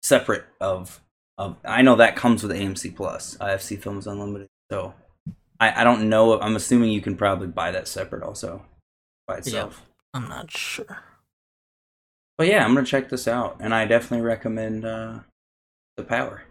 [0.03, 1.01] separate of
[1.37, 4.93] of i know that comes with amc plus ifc films unlimited so
[5.59, 8.61] i i don't know i'm assuming you can probably buy that separate also
[9.27, 9.81] by itself
[10.13, 11.03] I'm not sure.
[12.37, 15.19] but yeah, I'm gonna check this out, and I definitely recommend uh,
[15.97, 16.43] the Power.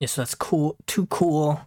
[0.00, 0.76] Yeah, so that's cool.
[0.86, 1.60] Two cool,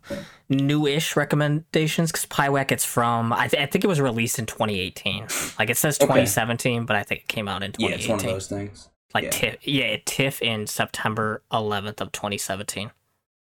[0.49, 2.11] newish recommendations.
[2.11, 5.27] Because Pywack, it's from I, th- I think it was released in 2018.
[5.57, 6.05] Like it says Okay.
[6.07, 7.99] 2017, but I think it came out in Yeah, 2018.
[7.99, 8.89] it's one of those things.
[9.13, 9.29] Like yeah.
[9.29, 12.91] TIFF, yeah, TIFF in September 11th of 2017.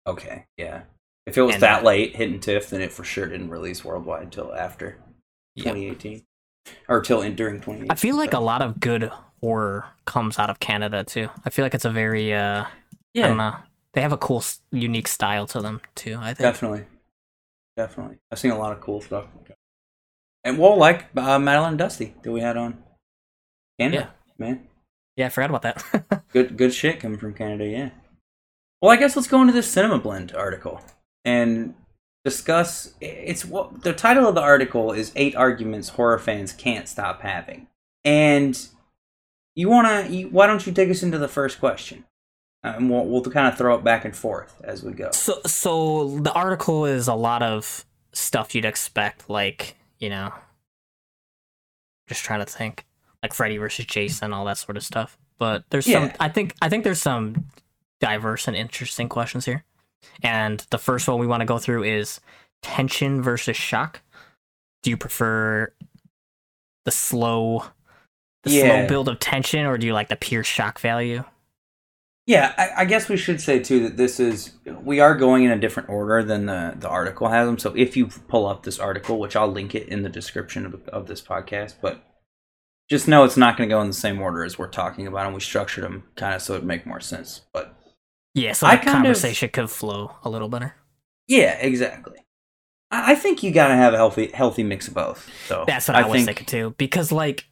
[0.07, 0.83] Okay, yeah.
[1.25, 4.23] If it was And, that late hitting TIFF, then it for sure didn't release worldwide
[4.23, 4.97] until after
[5.55, 5.75] Yep.
[5.75, 6.25] 2018,
[6.87, 7.91] or till in during 2018.
[7.91, 11.29] I feel like a lot of good horror comes out of Canada too.
[11.45, 12.67] I feel like it's a very uh I
[13.13, 13.55] yeah, don't know.
[13.93, 16.53] They have a cool unique style to them too, I think.
[16.53, 16.85] definitely,
[17.77, 18.17] definitely.
[18.31, 19.25] I've seen a lot of cool stuff.
[20.43, 22.83] And well, like uh, Madeline Dusty that we had on
[23.79, 24.67] Canada, man.
[25.15, 26.23] Yeah, I forgot about that.
[26.31, 27.89] good good shit coming from Canada, yeah.
[28.81, 30.81] Well, I guess let's go into this Cinema Blend article
[31.25, 31.73] and
[32.23, 32.93] discuss.
[33.01, 37.67] It's what the title of the article is: Eight Arguments Horror Fans Can't Stop Having.
[38.05, 38.57] And
[39.55, 40.07] you wanna?
[40.09, 42.05] You, why don't you take us into the first question,
[42.63, 45.11] Uh, and we'll we'll kind of throw it back and forth as we go.
[45.11, 50.33] so so the article is a lot of stuff you'd expect like, you know,
[52.07, 52.85] just trying to think
[53.21, 55.17] like Freddy versus Jason, all that sort of stuff.
[55.37, 57.45] But there's some I think I think there's some
[57.99, 59.63] diverse and interesting questions here.
[60.23, 62.19] And the first one we want to go through is
[62.61, 64.01] tension versus shock.
[64.83, 65.73] Do you prefer
[66.85, 67.65] the slow
[68.43, 68.61] the Yeah.
[68.63, 71.23] slow build of tension or do you like the pure shock value?
[72.25, 75.51] Yeah, I, I guess we should say too that this is we are going in
[75.51, 77.57] a different order than the the article has them.
[77.57, 80.87] So if you pull up this article, which I'll link it in the description of,
[80.89, 82.03] of this podcast, but
[82.89, 85.25] just know it's not going to go in the same order as we're talking about,
[85.25, 87.41] and we structured them kind of so it'd make more sense.
[87.51, 87.75] But
[88.35, 90.75] Yeah, so I the kind of- conversation could flow a little better.
[91.27, 92.17] yeah, exactly.
[92.91, 95.29] I, I think you got to have a healthy healthy mix of both.
[95.47, 96.73] So That's what I, was thinking too.
[96.77, 97.45] Because like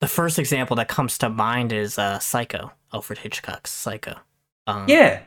[0.00, 4.16] the first example that comes to mind is uh Psycho, Alfred Hitchcock's Psycho.
[4.66, 5.20] Um, Yeah,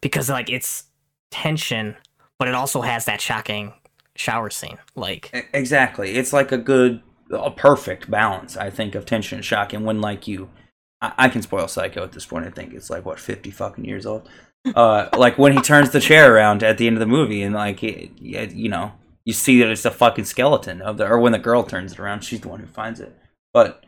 [0.00, 0.84] Because like it's
[1.30, 1.96] tension,
[2.38, 3.72] but it also has that shocking
[4.16, 4.78] shower scene.
[4.94, 6.12] Like Exactly.
[6.16, 9.72] It's like a good, a perfect balance, I think, of tension and shock.
[9.72, 10.50] And when like you,
[11.00, 12.46] I, I can spoil Psycho at this point.
[12.46, 14.28] I think it's like what fifty fucking years old.
[14.74, 17.54] Uh, like when he turns the chair around at the end of the movie, and
[17.54, 18.92] like it, it- you know,
[19.24, 21.98] you see that it's a fucking skeleton of the, or when the girl turns it
[22.00, 23.16] around, she's the one who finds it.
[23.54, 23.82] But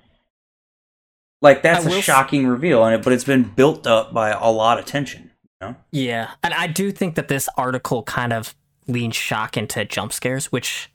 [1.40, 4.30] like that's a will s- shocking reveal, and it, but it's been built up by
[4.30, 5.30] a lot of tension.
[5.60, 5.76] You know?
[5.90, 8.54] Yeah, and I do think that this article kind of
[8.88, 10.90] leans shock into jump scares, which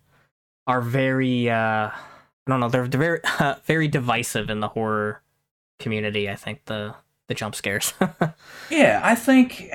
[0.66, 5.22] are very uh I don't know, they're, they're very uh, very divisive in the horror
[5.80, 6.96] community, I think the
[7.28, 7.94] the jump scares.
[8.70, 9.70] Yeah, I think.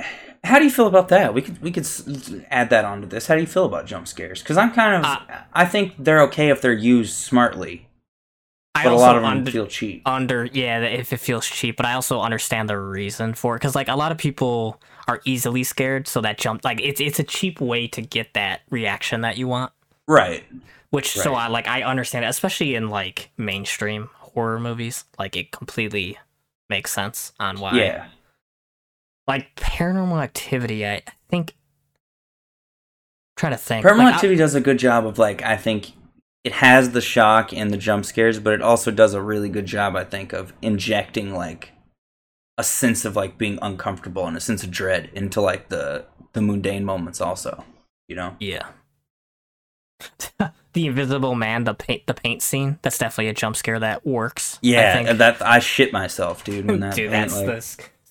[0.45, 1.35] How do you feel about that?
[1.35, 1.87] We could we could
[2.51, 3.27] add that onto this.
[3.29, 4.43] How do you feel about jump scares?
[4.43, 5.19] Because I'm kind of Uh,
[5.53, 7.89] I think they're okay if they're used smartly.
[8.75, 10.03] I but a also lot of them under, feel cheap.
[10.07, 13.75] under yeah if it feels cheap, but I also understand the reason for it because
[13.75, 17.25] like a lot of people are easily scared, so that jump like it's it's a
[17.25, 19.73] cheap way to get that reaction that you want.
[20.09, 20.43] right.
[20.91, 25.05] Which so I like I understand, it, especially in like mainstream horror movies.
[25.19, 26.19] Like it completely
[26.69, 27.75] makes sense on why.
[27.79, 28.07] Yeah.
[29.27, 31.55] Like Paranormal Activity, I I think.
[33.37, 33.85] trying to think.
[33.87, 35.93] Paranormal Like, I- Activity does a good job of like I think
[36.45, 39.67] it has the shock and the jump scares, but it also does a really good
[39.67, 41.71] job, I think, of injecting like
[42.59, 46.43] a sense of like being uncomfortable and a sense of dread into like the the
[46.43, 47.65] mundane moments also.
[48.09, 48.37] You know?
[48.41, 48.67] Yeah.
[50.73, 52.79] the Invisible Man, the paint, the paint scene.
[52.83, 54.55] That's definitely a jump scare that works.
[54.57, 55.19] I Yeah, think.
[55.19, 56.67] that I shit myself, dude.
[56.67, 57.61] When that Dude, that's like- the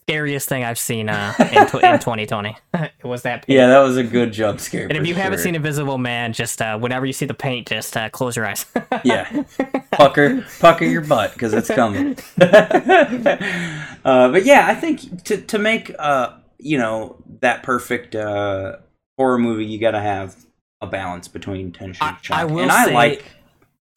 [0.08, 2.58] scariest thing I've seen uh, in, tw- in 2020.
[2.74, 3.56] it was that paint.
[3.58, 4.88] Yeah, that was a good jump scare.
[4.88, 7.96] And if you haven't seen Invisible Man, just uh, whenever you see the paint, just
[7.96, 8.66] uh, close your eyes.
[9.04, 9.44] Yeah.
[9.92, 15.92] pucker pucker your butt because it's coming uh, but yeah i think to, to make
[16.00, 18.78] uh you know that perfect uh
[19.18, 20.36] horror movie you gotta have
[20.82, 23.26] a balance between tension I- and shock I will and i say- like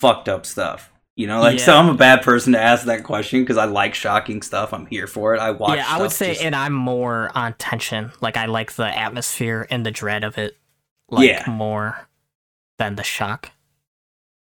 [0.00, 1.64] fucked up stuff you know like Yeah.
[1.64, 4.86] so i'm a bad person to ask that question because i like shocking stuff i'm
[4.86, 8.12] here for it i watch yeah, I would say, just- and I'm more on tension.
[8.20, 10.56] Like I like the atmosphere and the dread of it,
[11.08, 11.44] like Yeah.
[11.48, 12.08] more
[12.78, 13.50] than the shock.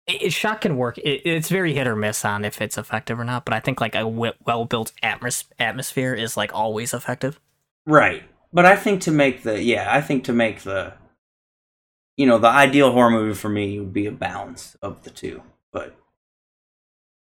[0.08, 0.97] It, it- shock can work.
[0.97, 3.45] It, it's very hit or miss on if it's effective or not.
[3.45, 7.39] But I think like a well built atmos- atmosphere is like always effective.
[7.86, 8.23] Right.
[8.51, 10.93] But I think to make the yeah, I think to make the
[12.17, 15.41] you know, the ideal horror movie for me would be a balance of the two.
[15.71, 15.95] But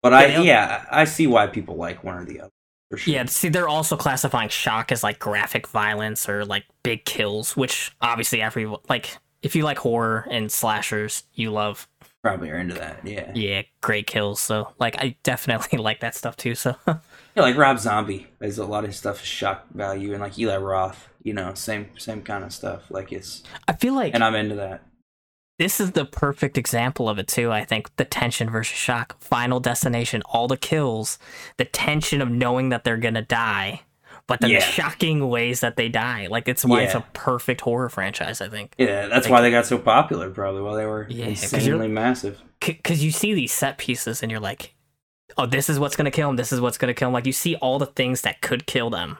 [0.03, 0.85] but I Yeah.
[0.91, 2.51] I see why people like one or the other.
[2.95, 3.13] Sure.
[3.15, 7.91] Yeah, see, they're also classifying shock as like graphic violence or like big kills, which
[8.01, 11.89] obviously every like if you like horror and slashers, you love
[12.23, 13.07] Probably are into that.
[13.07, 13.31] Yeah.
[13.35, 14.41] yeah great kills.
[14.41, 16.55] So like I definitely like that stuff too.
[16.55, 16.77] So
[17.37, 18.27] Yeah, like Rob Zombie.
[18.39, 21.53] There's a lot of his stuff is shock value and like Eli Roth, you know,
[21.55, 22.91] same same kind of stuff.
[22.91, 24.83] Like it's I feel like and I'm into that.
[25.59, 27.53] this is the perfect example of it too.
[27.53, 31.19] I think the tension versus shock, Final Destination, all the kills,
[31.59, 33.83] the tension of knowing that they're gonna die,
[34.27, 34.61] but then Yeah.
[34.61, 36.29] the shocking ways that they die.
[36.31, 38.41] Like it's why it's a perfect horror franchise.
[38.41, 38.73] I think.
[38.79, 42.41] Yeah, that's Like- why they got so popular, probably while they were Yeah, insanely massive.
[42.61, 44.73] because you see these set pieces and you're like,
[45.39, 46.37] oh, this is what's gonna kill him.
[46.37, 47.15] This is what's gonna kill him.
[47.15, 49.19] Like you see all the things that could kill them,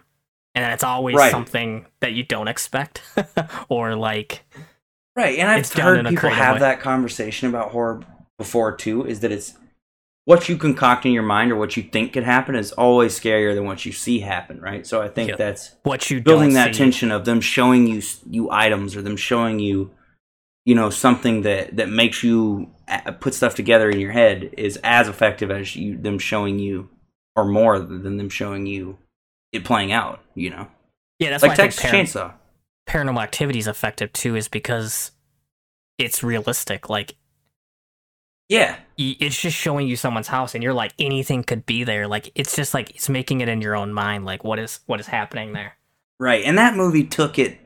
[0.55, 1.31] and then it's always Right.
[1.31, 3.03] something that you don't expect,
[3.69, 4.43] or like,
[5.15, 6.61] Right, and I've heard people have way.
[6.61, 8.03] that conversation about horror
[8.39, 9.07] before too.
[9.07, 9.55] Is that it's
[10.27, 13.55] what you concoct in your mind or what you think could happen is always scarier
[13.55, 14.61] than what you see happen.
[14.61, 15.37] Right, so I think Yeah.
[15.37, 16.79] that's what you building that see.
[16.79, 19.91] tension of them showing you you items or them showing you,
[20.67, 24.79] you know, something that that makes you uh, put stuff together in your head is
[24.85, 26.91] as effective as you them showing you,
[27.35, 28.99] or more than them showing you
[29.53, 30.21] it playing out.
[30.35, 30.69] You know,
[31.21, 32.35] Yeah, that's like why I think Texas Par- Chainsaw.
[32.87, 35.13] Paranormal Activity is effective too, is because
[35.99, 36.91] it's realistic.
[36.91, 37.15] Like
[38.49, 42.09] Yeah, it's just showing you someone's house, and you're like, anything could be there.
[42.09, 44.25] Like it's just like it's making it in your own mind.
[44.25, 45.77] Like what is what is happening there?
[46.19, 47.61] Right, and that movie took it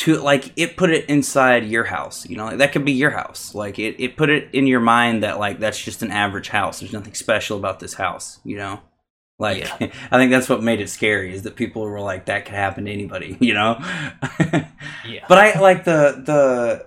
[0.00, 2.26] to like it put it inside your house.
[2.28, 3.54] You know, like, that could be your house.
[3.54, 6.80] Like it, it put it in your mind that like that's just an average house.
[6.80, 8.40] There's nothing special about this house.
[8.42, 8.80] You know,
[9.38, 9.76] like Yeah.
[10.10, 12.86] I think that's what made it scary is that people were like that could happen
[12.86, 13.36] to anybody.
[13.40, 13.76] You know,
[15.06, 16.86] Yeah, but I like the the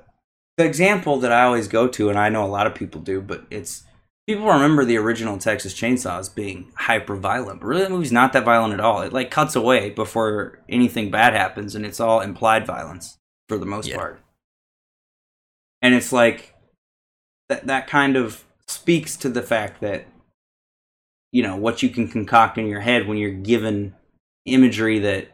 [0.58, 3.22] the example that I always go to, and I know a lot of people do,
[3.22, 3.84] but it's
[4.28, 8.46] people remember the original Texas Chainsaws being hyper violent, but really the movie's not that
[8.46, 9.02] violent at all.
[9.02, 13.18] It like cuts away before anything bad happens, and it's all implied violence
[13.50, 13.98] for the most Yeah.
[13.98, 14.22] part.
[15.82, 16.56] And it's like
[17.50, 20.06] that that kind of speaks to the fact that
[21.32, 23.96] you know what you can concoct in your head when you're given
[24.46, 25.28] imagery that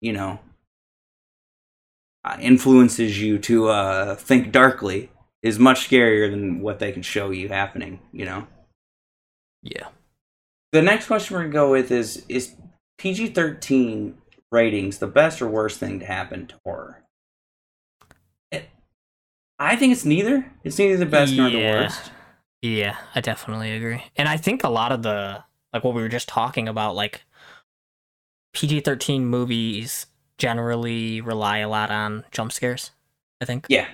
[0.00, 0.40] you know
[2.24, 5.10] uh, influences you to uh, think darkly
[5.46, 8.00] is much scarier than what they can show you happening.
[8.12, 8.46] You know.
[9.62, 9.88] yeah.
[10.72, 12.54] The next question we're gonna go with is is
[12.98, 14.18] PG thirteen
[14.50, 17.04] ratings the best or worst thing to happen to horror?
[18.50, 18.68] It,
[19.58, 20.52] I think it's neither.
[20.64, 22.10] It's neither the best nor the worst.
[22.62, 24.02] Yeah, I definitely agree.
[24.16, 27.24] And I think a lot of the like what we were just talking about, like
[28.52, 30.06] PG thirteen movies
[30.38, 32.90] generally rely a lot on jump scares.
[33.40, 33.86] I think Yeah,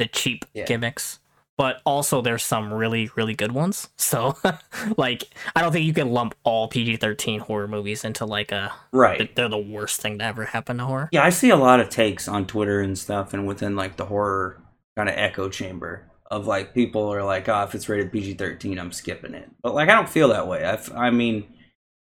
[0.00, 0.64] the cheap Yeah.
[0.64, 1.20] gimmicks,
[1.56, 3.88] but also there's some really really good ones.
[3.96, 4.36] So
[4.96, 5.24] like
[5.54, 9.34] I don't think you can lump all PG thirteen horror movies into like a right.
[9.36, 11.08] they're the worst thing to ever happen to horror.
[11.12, 14.06] Yeah, I see a lot of takes on Twitter and stuff, and within like the
[14.06, 14.62] horror
[14.96, 18.78] kind of echo chamber of like people are like, oh, if it's rated PG thirteen,
[18.78, 19.50] I'm skipping it.
[19.62, 20.64] But like, I don't feel that way.
[20.64, 21.52] I, I mean,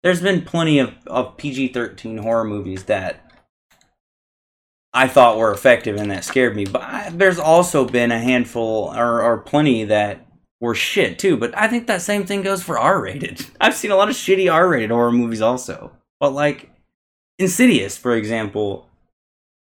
[0.03, 3.22] there's been plenty of of PG thirteen horror movies that
[4.95, 6.65] I thought were effective and that scared me.
[6.67, 10.27] But I, there's also been a handful or, or plenty that
[10.61, 11.37] were shit too.
[11.37, 13.47] But I think that same thing goes for R rated.
[13.61, 15.93] I've seen a lot of shitty R rated horror movies also.
[16.21, 16.71] But like
[17.39, 18.89] Insidious, for example,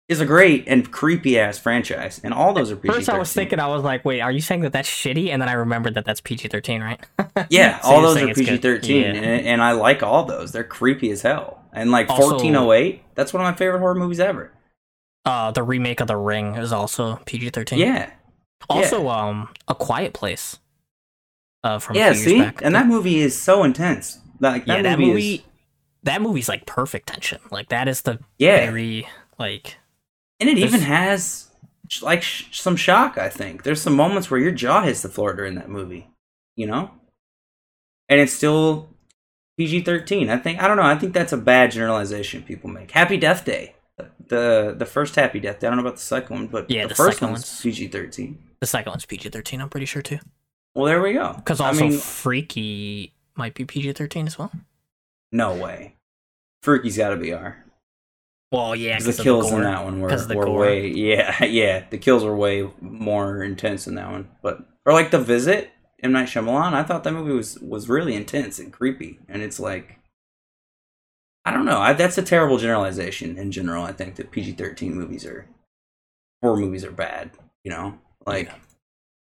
[0.09, 2.93] is a great and creepy ass franchise, and all those are PG.
[2.93, 5.29] First, I was thinking, I was like, wait, are you saying that that's shitty?
[5.29, 6.99] And then I remembered that that's PG thirteen, right?
[7.49, 8.33] Yeah, So all those are.
[8.33, 9.21] PG thirteen, Yeah.
[9.21, 10.51] and, and I like all those.
[10.51, 11.63] They're creepy as hell.
[11.71, 14.51] And like fourteen oh eight, that's one of my favorite horror movies ever.
[15.25, 17.79] Uh, the remake of The Ring is also PG thirteen.
[17.79, 18.11] Yeah,
[18.69, 20.59] Also, um, A Quiet Place.
[21.63, 22.13] Uh, from yeah.
[22.13, 22.61] See, back.
[22.63, 24.19] and that movie is so intense.
[24.39, 25.41] Like that, yeah, that movie, movie, is
[26.03, 27.39] that movie's like perfect tension.
[27.51, 29.07] Like that is the yeah, very
[29.37, 29.77] like
[30.39, 31.49] and it even has
[32.01, 33.17] like sh- some shock.
[33.19, 36.07] I think there's some moments where your jaw hits the floor during that movie.
[36.55, 36.89] You know,
[38.09, 38.89] and it's still
[39.57, 40.29] PG thirteen.
[40.31, 40.83] I think I don't know.
[40.83, 42.89] I think that's a bad generalization people make.
[42.91, 43.75] Happy Death Day.
[44.27, 45.67] The the first Happy Death Day.
[45.67, 48.37] I don't know about the second one, but Yeah, the, the first one's PG thirteen.
[48.59, 49.61] the second one's PG thirteen.
[49.61, 50.19] I'm pretty sure too.
[50.75, 51.33] Well, there we go.
[51.33, 54.51] Because I also mean, Freaky might be PG thirteen as well.
[55.31, 55.95] no way.
[56.63, 57.65] Freaky's got to be R.
[58.51, 60.59] Well, yeah, Because the kills in that one were, the were gore.
[60.59, 61.85] way, yeah, yeah.
[61.89, 64.29] The kills were way more intense in that one.
[64.43, 65.69] But or like the visit,
[66.03, 66.73] M Night Shyamalan.
[66.73, 69.19] I thought that movie was was really intense and creepy.
[69.29, 69.97] And it's like,
[71.45, 71.79] I don't know.
[71.79, 73.83] I, that's a terrible generalization in general.
[73.83, 75.47] I think that PG thirteen movies are
[76.41, 77.31] horror movies are bad.
[77.63, 78.55] You know, like Yeah.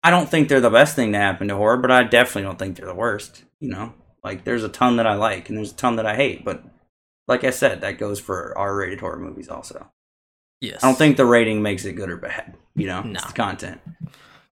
[0.04, 2.60] I don't think they're the best thing to happen to horror, but I definitely don't
[2.60, 3.44] think they're the worst.
[3.60, 3.94] You know,
[4.24, 6.64] like there's a ton that I like and there's a ton that I hate, but
[7.28, 9.90] like I said, that goes for R-rated horror movies also.
[10.62, 10.84] Yes.
[10.84, 12.56] I don't think the rating makes it good or bad.
[12.76, 13.20] You know, No.
[13.24, 13.82] it's content.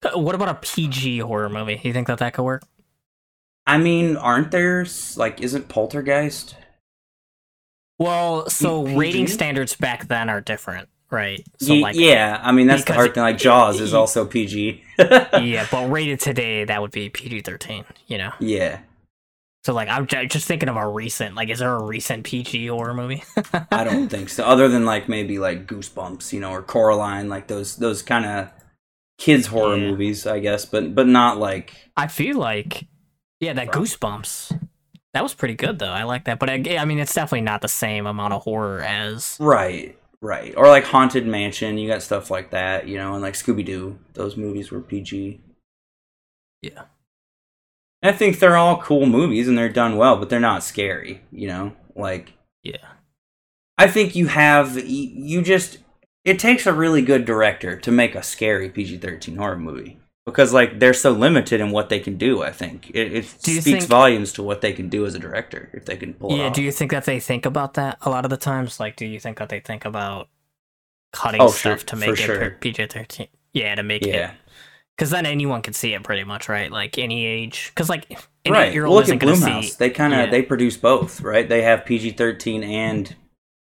[0.03, 1.79] Uh, What about a PG horror movie?
[1.83, 2.63] You think that that could work?
[3.67, 4.85] I mean, aren't there
[5.17, 6.55] like isn't Poltergeist?
[8.03, 8.97] Well, so PG?
[8.97, 11.43] rating standards back then are different, right?
[11.59, 13.23] So like, yeah, I mean that's the hard thing.
[13.23, 14.83] Like Jaws is also PG.
[14.99, 17.85] yeah, but rated today, that would be PG thirteen.
[18.07, 18.31] You know.
[18.39, 18.79] yeah,
[19.65, 21.35] So like, I'm j- just thinking of a recent.
[21.35, 23.23] Like, is there a recent PG horror movie?
[23.71, 24.43] I don't think so.
[24.43, 28.49] Other than like maybe like Goosebumps, you know, or Coraline, like those those kind of
[29.17, 29.89] kids horror Yeah.
[29.91, 32.85] movies, I guess, but but not like I feel like,
[33.39, 34.59] yeah, that Goosebumps.
[35.13, 35.91] That was pretty good though.
[35.91, 38.81] I like that, but I, I mean, it's definitely not the same amount of horror
[38.81, 39.37] as.
[39.39, 41.77] right, right, or like Haunted Mansion.
[41.77, 43.99] You got stuff like that, you know, and like Scooby Doo.
[44.13, 45.39] Those movies were PG.
[46.63, 46.83] Yeah.
[48.01, 51.47] I think they're all cool movies and they're done well, but they're not scary, you
[51.47, 51.73] know?
[51.95, 52.33] Like
[52.63, 52.77] Yeah.
[53.77, 55.77] I think you have you, you just
[56.25, 60.79] it takes a really good director to make a scary PG-13 horror movie because like
[60.79, 62.89] they're so limited in what they can do, I think.
[62.91, 65.97] It, it speaks think- volumes to what they can do as a director if they
[65.97, 66.49] can pull it Yeah.
[66.49, 68.79] Do you think that they think about that a lot of the times?
[68.79, 70.29] Like, do you think that they think about
[71.11, 72.51] cutting Oh, sure, stuff to make it sure.
[72.61, 73.27] PG thirteen?
[73.53, 74.31] Yeah, to make it.
[74.97, 76.71] Because then anyone can see it pretty much, right?
[76.71, 77.71] Like any age.
[77.73, 78.09] Because like
[78.45, 78.73] an right.
[78.75, 79.63] Well, look at Blumhouse.
[79.63, 79.75] see.
[79.77, 80.25] They kind of Yeah.
[80.31, 81.47] they produce both, right?
[81.49, 83.15] They have PG-13 and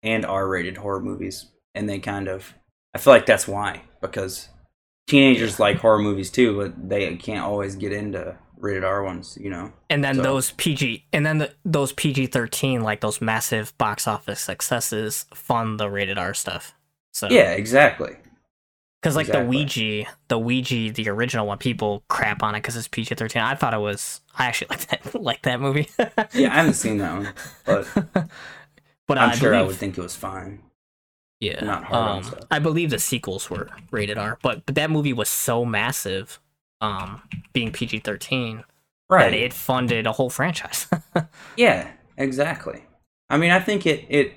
[0.03, 1.45] and R-rated horror movies,
[1.75, 2.55] and they kind of
[2.93, 4.49] I feel like that's why because
[5.11, 9.49] teenagers like horror movies too, but they can't always get into rated R ones, you
[9.49, 9.71] know.
[9.89, 14.07] And then So- those PG, and then the, those PG thirteen, like those massive box
[14.07, 16.73] office successes, fund the rated R stuff.
[17.13, 18.15] So Yeah, exactly.
[19.01, 19.43] because like exactly.
[19.43, 23.41] the Ouija, the Ouija, the original one, people crap on it because it's PG thirteen.
[23.41, 24.21] I thought it was.
[24.37, 25.89] I actually like that like that movie.
[26.33, 27.33] Yeah, I haven't seen that one,
[27.65, 27.87] but
[29.07, 30.61] but I'm I sure I believe- would think it was fine.
[31.41, 32.33] Yeah, not hard um.
[32.49, 36.39] I believe the sequels were rated R, but but that movie was so massive,
[36.81, 37.21] um,
[37.51, 38.57] being PG thirteen,
[39.09, 39.33] that Right.
[39.33, 40.87] it funded a whole franchise.
[41.57, 42.85] Yeah, exactly.
[43.29, 44.33] I mean, I think it it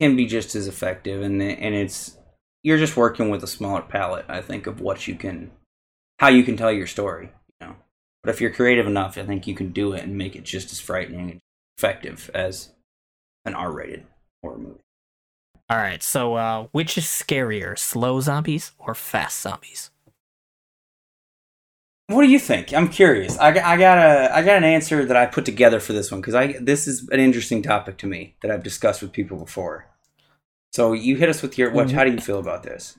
[0.00, 2.16] can be just as effective, and and it's
[2.62, 4.24] you're just working with a smaller palette.
[4.28, 5.50] I think of what you can,
[6.18, 7.30] how you can tell your story.
[7.60, 7.76] You know,
[8.22, 10.72] but if you're creative enough, I think you can do it and make it just
[10.72, 11.40] as frightening and
[11.78, 12.70] effective as
[13.44, 14.06] an R-rated
[14.42, 14.80] horror movie.
[15.68, 19.90] All right, so uh, which is scarier, slow zombies or fast zombies?
[22.08, 22.72] What do you think?
[22.72, 23.36] I'm curious.
[23.38, 26.10] I, got- I got a I got an answer that I put together for this
[26.12, 29.36] one because I this is an interesting topic to me that I've discussed with people
[29.38, 29.86] before.
[30.72, 31.90] So you hit us with your what?
[31.92, 32.98] How do you feel about this?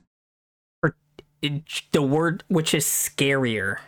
[1.91, 3.79] The word which is scarier,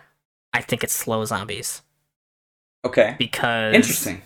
[0.53, 1.81] I think it's slow zombies
[2.85, 4.21] Okay, because interesting.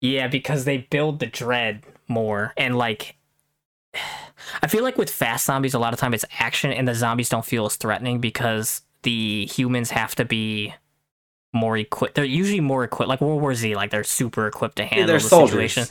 [0.00, 3.16] Yeah, because they build the dread more, and like
[3.94, 7.28] I feel like with fast zombies, a lot of time it's action, and the zombies
[7.28, 10.74] don't feel as threatening because the humans have to be
[11.52, 12.14] more equipped.
[12.14, 13.74] They're usually more equipped, like World War Z.
[13.74, 15.72] Like they're super equipped to handle they're the soldiers.
[15.72, 15.84] situation.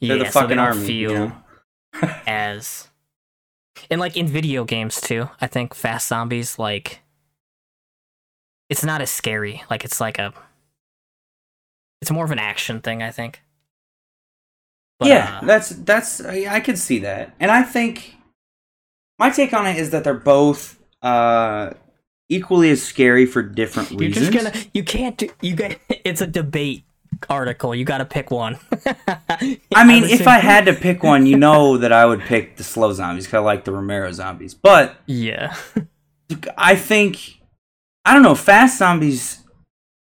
[0.00, 0.86] They're yeah, the so they fucking don't army.
[0.86, 1.18] feel you
[2.02, 2.12] know?
[2.26, 2.88] as
[3.90, 5.28] and like in video games too.
[5.40, 7.00] I think fast zombies like
[8.68, 9.62] it's not as scary.
[9.70, 10.32] Like it's like a
[12.02, 13.02] it's more of an action thing.
[13.02, 13.42] I think.
[14.98, 18.16] But, yeah, uh, that's that's I, I could see that, and I think
[19.18, 21.70] my take on it is that they're both uh,
[22.28, 24.30] equally as scary for different You're reasons.
[24.30, 24.64] just gonna.
[24.74, 25.28] You can't do.
[25.40, 25.76] You got.
[26.04, 26.84] It's a debate
[27.28, 27.74] article.
[27.74, 28.58] You got to pick one.
[29.74, 32.64] I mean, if I had to pick one, you know that I would pick the
[32.64, 34.54] slow zombies because I like the Romero zombies.
[34.54, 35.54] But yeah,
[36.56, 37.40] I think
[38.04, 38.34] I don't know.
[38.34, 39.44] Fast zombies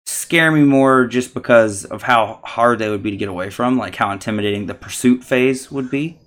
[0.07, 3.78] scare me more just because of how hard they would be to get away from,
[3.78, 6.18] like how intimidating the pursuit phase would be.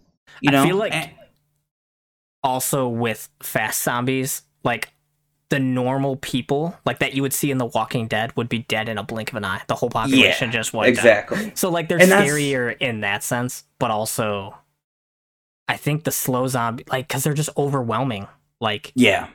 [0.41, 1.11] You know, I feel like And-
[2.43, 4.89] also with fast zombies, like
[5.49, 8.89] the normal people, like that you would see in The Walking Dead, would be dead
[8.89, 9.61] in a blink of an eye.
[9.67, 11.05] The whole population just wiped out.
[11.05, 11.51] exactly.
[11.55, 14.55] So like they're And scarier in that sense, but also
[15.69, 18.27] I think the slow zombie like cuz they're just overwhelming.
[18.59, 19.27] Like Yeah,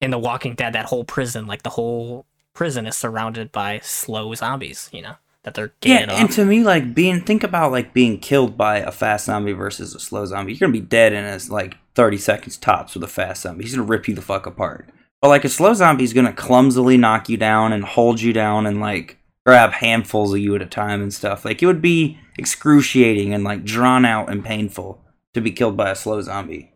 [0.00, 2.26] in The Walking Dead that whole prison, like the whole
[2.60, 6.04] prison is surrounded by slow zombies, you know, that they're yeah.
[6.10, 9.94] And to me, like being think about like being killed by a fast zombie versus
[9.94, 10.52] a slow zombie.
[10.52, 13.64] You're gonna be dead in as like 30 seconds tops with a fast zombie.
[13.64, 14.90] He's gonna rip you the fuck apart.
[15.22, 18.66] But like a slow zombie is gonna clumsily knock you down and hold you down
[18.66, 21.46] and like grab handfuls of you at a time and stuff.
[21.46, 25.02] Like it would be excruciating and like drawn out and painful
[25.32, 26.74] to be killed by a slow zombie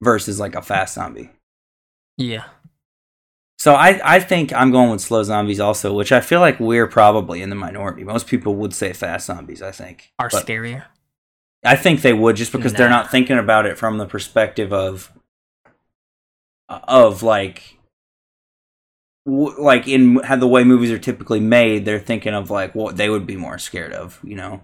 [0.00, 1.28] versus like a fast zombie.
[2.16, 2.44] Yeah.
[3.60, 6.86] So I, I think I'm going with slow zombies also, which I feel like we're
[6.86, 8.04] probably in the minority.
[8.04, 10.14] Most people would say fast zombies, I think.
[10.18, 10.86] Are But scarier.
[11.62, 15.12] I think they would just because they're not thinking about it from the perspective of
[16.70, 17.76] of like
[19.26, 22.96] w- like in how the way movies are typically made, they're thinking of like what
[22.96, 24.62] they would be more scared of, you know.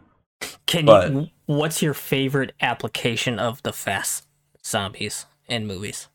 [0.64, 4.26] Can but- you what's your favorite application of the fast
[4.64, 6.08] zombies in movies?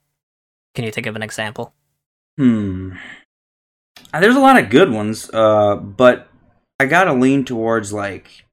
[0.73, 1.75] Can you think of an example?
[2.37, 2.93] Hmm.
[4.13, 6.27] Uh, There's a lot of good ones, uh, but
[6.79, 8.45] I gotta lean towards like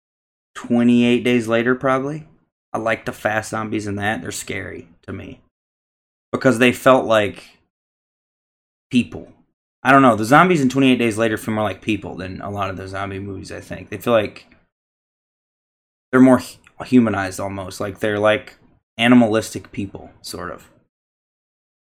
[0.55, 2.27] 28 Days Later, probably.
[2.73, 4.21] I like the fast zombies in that.
[4.21, 5.41] They're scary to me
[6.33, 7.45] because they felt like
[8.91, 9.33] people.
[9.83, 10.17] I don't know.
[10.17, 12.89] The zombies in 28 Days Later feel more like people than a lot of the
[12.89, 13.89] zombie movies, I think.
[13.89, 14.47] They feel like
[16.11, 16.43] they're more
[16.85, 17.81] humanized almost.
[17.81, 18.57] Like they're like
[18.99, 20.71] animalistic people, sort of.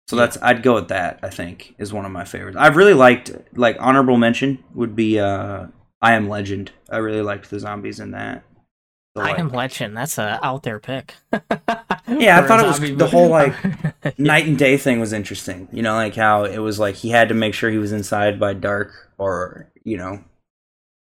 [0.09, 1.21] So that's I'd go with that.
[1.23, 2.57] I think is one of my favorites.
[2.61, 5.67] I've really liked like honorable mention would be uh
[6.03, 6.73] I Am Legend.
[6.91, 8.45] I really liked the zombies in that.
[9.17, 9.97] So, I like, am Legend.
[9.97, 11.15] That's a out there pick.
[12.07, 13.55] Yeah, I thought it was zombie the whole, like,
[14.19, 15.69] night and day thing was interesting.
[15.73, 18.39] You know, like how it was like he had to make sure he was inside
[18.39, 20.23] by dark or you know.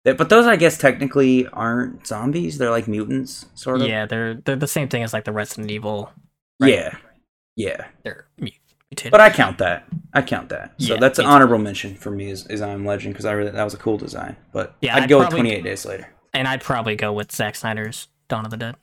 [0.05, 2.57] But those, I guess, technically aren't zombies.
[2.57, 3.87] They're like mutants, sort of.
[3.87, 6.11] yeah, they're they're the same thing as like the Resident Evil.
[6.61, 6.73] right?
[6.73, 6.97] Yeah.
[7.57, 7.87] Yeah.
[8.03, 8.64] They're mu- mutated.
[9.11, 9.85] But I count that.
[10.13, 10.73] I count that.
[10.79, 13.31] So Yeah, that's an honorable mention for me is, is I Am Legend because I
[13.33, 14.35] really that was a cool design.
[14.53, 16.07] But Yeah, I'd, I'd go probably- with 28 Days Later.
[16.33, 18.75] and I'd probably go with Zack Snyder's Dawn of the Dead.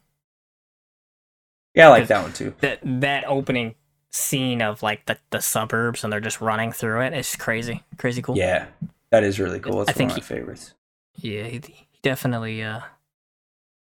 [1.75, 2.55] Yeah, I like that one too.
[2.61, 3.75] That that opening
[4.11, 8.21] scene of like the, the suburbs and they're just running through it is crazy, crazy
[8.21, 8.37] cool.
[8.37, 8.67] Yeah,
[9.11, 9.81] that is really cool.
[9.81, 10.75] I That's think of my he- favorites.
[11.17, 12.81] Yeah, he, he definitely uh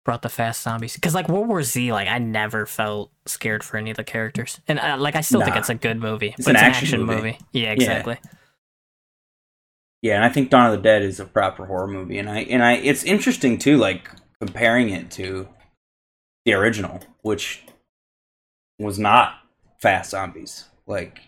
[0.07, 3.77] brought the fast zombies because like World War Z, like I never felt scared for
[3.77, 6.33] any of the characters, and uh, like I still think it's a good movie.
[6.39, 7.23] It's but an it's action an action movie.
[7.33, 7.39] movie.
[7.51, 8.17] Yeah, exactly.
[10.03, 12.43] Yeah, and I think Dawn of the Dead is a proper horror movie, and I
[12.43, 14.09] and I it's interesting too, like
[14.41, 15.49] comparing it to
[16.45, 17.65] the original, which
[18.79, 19.35] was not
[19.81, 20.67] fast zombies.
[20.87, 21.19] Like,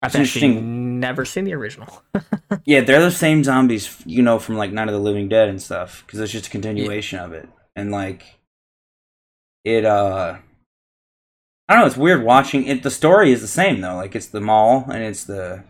[0.00, 1.00] I've actually interesting.
[1.00, 2.04] never seen the original.
[2.64, 5.60] yeah, they're the same zombies, you know, from like Night of the Living Dead and
[5.60, 8.40] stuff, because it's just a continuation of it, and like
[9.64, 9.84] it.
[9.84, 10.38] uh
[11.68, 11.86] I don't know.
[11.88, 12.82] It's weird watching it.
[12.84, 13.96] The story is the same though.
[13.96, 15.62] Like it's the mall, and it's the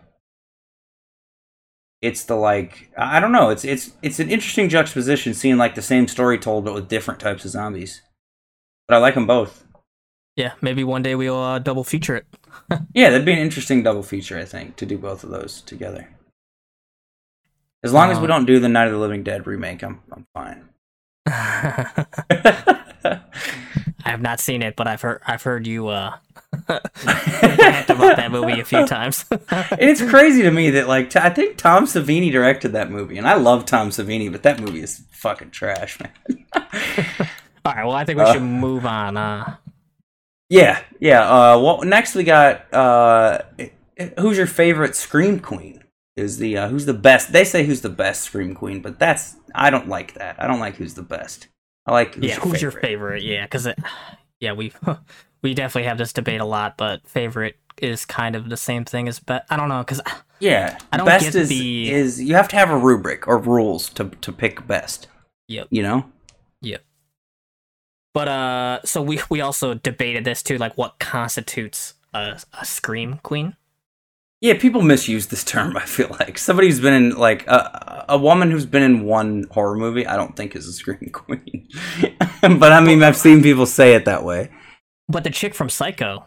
[2.03, 3.49] it's the like I don't know.
[3.51, 7.21] It's it's it's an interesting juxtaposition seeing like the same story told but with different
[7.21, 8.03] types of zombies.
[8.87, 9.65] But I like them both.
[10.37, 12.27] yeah, maybe one day we'll uh, double feature it.
[12.95, 14.39] Yeah, that'd be an interesting double feature.
[14.39, 16.09] I think to do both of those together.
[17.85, 20.03] As long as we Um, don't do the Night of the Living Dead remake, I'm
[20.13, 20.69] I'm fine.
[21.27, 22.79] I
[24.11, 26.17] have not seen it, but I've heard I've heard you uh
[26.69, 26.83] about
[28.17, 29.25] that movie a few times.
[29.31, 33.27] it's crazy to me that like t- I think Tom Savini directed that movie, and
[33.27, 36.13] I love Tom Savini, but that movie is fucking trash, man.
[37.65, 39.17] All right, well, I think we Uh, should move on.
[39.17, 39.57] Uh,
[40.49, 41.23] Yeah, yeah.
[41.29, 43.41] Uh, well, next we got uh,
[44.19, 45.83] who's your favorite scream queen?
[46.17, 47.33] Is the uh, who's the best?
[47.33, 50.43] They say who's the best scream queen, but that's I don't like that.
[50.43, 51.49] I don't like who's the best.
[51.87, 52.63] I like who's yeah, your who's favorite.
[52.63, 53.23] your favorite?
[53.23, 53.69] Yeah, because
[54.41, 54.73] yeah, we
[55.43, 59.09] we definitely have this debate a lot, but favorite is kind of the same thing
[59.09, 59.45] as bet.
[59.51, 60.01] I don't know because
[60.41, 63.91] Yeah, I don't best is the- is you have to have a rubric or rules
[63.91, 65.09] to to pick best.
[65.49, 65.69] Yep.
[65.71, 66.11] You know.
[66.63, 66.83] Yep.
[68.15, 73.21] But uh, so we we also debated this too, like what constitutes a a scream
[73.23, 73.57] queen.
[74.47, 75.77] Yeah, people misuse this term.
[75.77, 79.47] I feel like somebody who's been in like a a woman who's been in one
[79.51, 80.07] horror movie.
[80.07, 81.69] I don't think is a scream queen,
[82.41, 84.51] but I mean I've seen people say it that way.
[85.09, 86.27] But the chick from Psycho,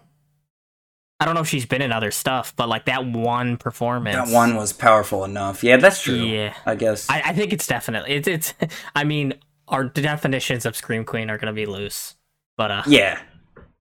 [1.21, 4.35] I don't know if she's been in other stuff, but like that one performance, That
[4.35, 5.63] one was powerful enough.
[5.63, 6.15] Yeah, that's true.
[6.15, 6.53] Yeah.
[6.65, 7.09] I guess.
[7.09, 8.53] I, I think it's definitely it's it's.
[8.95, 9.35] I mean,
[9.69, 12.17] our definitions of scream queen are gonna be loose,
[12.57, 13.21] but uh, yeah,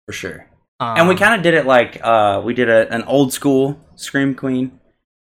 [0.04, 0.49] for sure.
[0.80, 3.78] Um, and we kind of did it like uh we did a, an old school
[3.94, 4.80] scream queen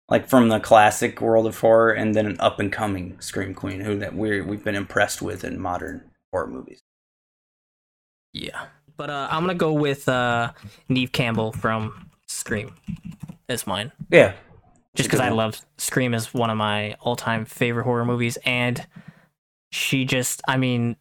[0.08, 3.80] like from the classic world of horror and then an up and coming scream queen
[3.80, 6.80] who that we we've been impressed with in modern horror movies
[8.32, 8.66] yeah.
[8.96, 10.52] But uh, I'm gonna go with uh,
[10.88, 12.74] Neve Campbell from Scream
[13.48, 13.92] as mine.
[14.10, 14.34] yeah
[14.94, 18.86] just because I love Scream is one of my all-time favorite horror movies, and
[19.70, 20.96] she just, I mean,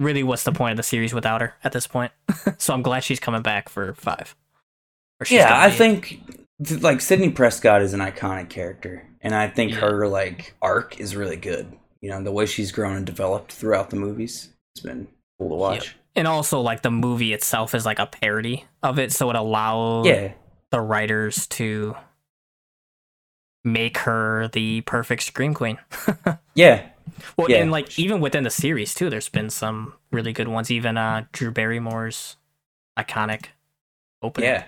[0.00, 2.10] really, what's the point of the series without her at this point?
[2.58, 4.34] so I'm glad she's coming back for five.
[5.30, 6.18] Yeah i think
[6.64, 9.80] th- like sydney prescott is an iconic character and i think Yeah.
[9.80, 11.70] her like arc is really good
[12.00, 15.54] you know the way she's grown and developed throughout the movies it's been cool to
[15.56, 19.36] watch and also like the movie itself is like a parody of it, so it
[19.36, 20.32] allows yeah
[20.70, 21.94] the writers to
[23.62, 25.78] make her the perfect Scream Queen.
[26.54, 26.88] yeah
[27.36, 27.58] Well, Yeah.
[27.58, 30.70] and like even within the series too, there's been some really good ones.
[30.70, 32.36] Even uh, Drew Barrymore's
[32.98, 33.46] iconic
[34.22, 34.64] opening, yeah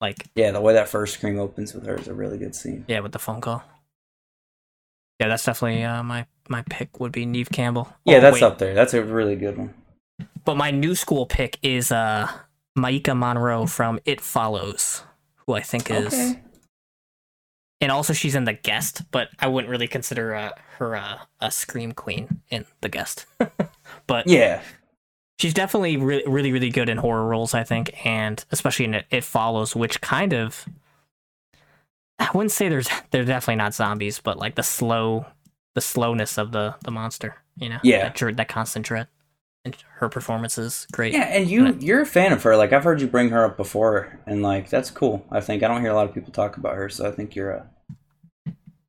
[0.00, 2.84] like yeah the way that first scream opens with her is a really good scene
[2.88, 3.62] Yeah, with the phone call.
[5.20, 7.88] Yeah, that's definitely uh, my my pick would be Neve Campbell.
[8.04, 9.72] yeah Oh, that's wait, up there that's a really good one
[10.44, 12.28] But my new school pick is uh
[12.76, 15.02] Maika Monroe from It Follows,
[15.46, 16.40] who I think is, okay
[17.80, 21.50] and also she's in The Guest, but I wouldn't really consider uh, her uh, a
[21.50, 23.26] scream queen in The Guest.
[24.06, 24.62] but yeah
[25.40, 29.06] she's definitely really, really, really good in horror roles, I think, and especially in It,
[29.10, 30.64] it Follows, which kind of
[32.18, 35.26] I wouldn't say there's they're definitely not zombies, but like the slow,
[35.74, 38.04] the slowness of the the monster, you know, Yeah.
[38.04, 39.08] that, dread- that constant dread,
[39.64, 41.12] and her performance is great.
[41.14, 42.56] Yeah, and you you're a fan of her.
[42.56, 45.24] Like I've heard you bring her up before, and like that's cool.
[45.30, 47.34] I think I don't hear a lot of people talk about her, so I think
[47.34, 47.70] you're a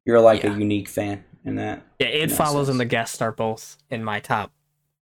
[0.06, 0.54] you're like Yeah.
[0.54, 1.82] a unique fan in that.
[2.00, 2.74] Yeah, It Makes Follows sense.
[2.74, 4.52] and The guests are both in my top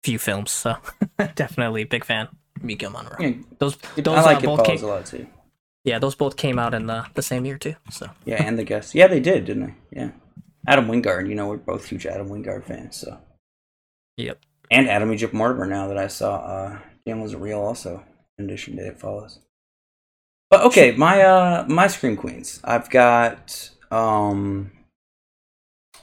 [0.03, 0.75] few films, so
[1.35, 2.27] definitely big fan.
[2.59, 3.15] Maika Monroe.
[3.19, 5.27] Yeah, Those those I like uh, it both follows came, a lot too.
[5.83, 7.75] yeah, those both came out in the the same year too.
[7.91, 8.93] So Yeah, and the guests.
[8.95, 9.99] Yeah, they did, didn't they?
[9.99, 10.09] Yeah,
[10.67, 11.27] Adam Wingard.
[11.27, 12.95] You know, we're both huge Adam Wingard fans.
[12.97, 13.17] So
[14.17, 14.39] yep.
[14.73, 15.65] And Adam Egypt Mortimer.
[15.67, 18.03] Now that I saw uh, Gambler's Real, also
[18.37, 19.39] in addition to it follows.
[20.49, 22.59] But okay, my uh my scream queens.
[22.63, 24.71] I've got um,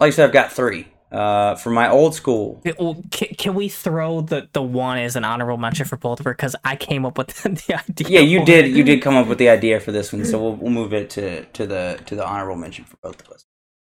[0.01, 0.89] like I said, I've got three.
[1.13, 5.17] Uh, for my old school, It- well, can, can we throw the, the one as
[5.17, 6.33] an honorable mention for both of her?
[6.33, 8.09] Because I came up with the idea.
[8.09, 8.67] Yeah, you did.
[8.67, 8.71] it.
[8.71, 11.11] You did come up with the idea for this one, so we'll, we'll move it
[11.11, 13.45] to to the to the honorable mention for both of us.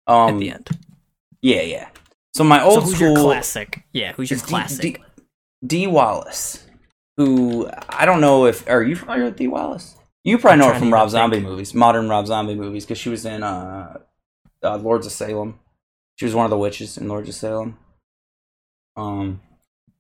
[0.06, 0.70] Um, at the end.
[1.42, 1.90] yeah, yeah.
[2.38, 3.84] So my So old who's school your classic?
[3.94, 5.02] Yeah, who's your is D- classic?
[5.02, 5.24] D,
[5.66, 6.68] Dee Wallace,
[7.16, 9.96] who I don't know if are you familiar with Dee Wallace?
[10.24, 11.48] You probably I'm know her from Rob Zombie think.
[11.48, 13.98] movies, modern Rob Zombie movies, because she was in uh,
[14.62, 15.60] uh, Lords of Salem.
[16.18, 17.80] She was one of the witches in Lords of Salem.
[18.96, 19.42] Um,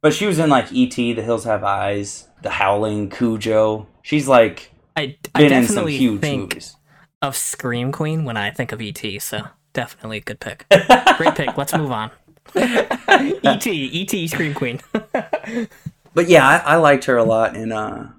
[0.01, 3.87] but she was in like E.T., The Hills Have Eyes, The Howling, Cujo.
[4.03, 6.75] She's like I, I been in some huge think movies.
[7.19, 9.01] of Scream Queen when I think of ET.
[9.21, 9.41] So
[9.73, 10.67] definitely a good pick.
[11.17, 11.57] Great pick.
[11.57, 12.11] Let's move on.
[12.55, 14.79] ET, ET, Scream Queen.
[16.13, 18.11] But yeah, I, I liked her a lot in uh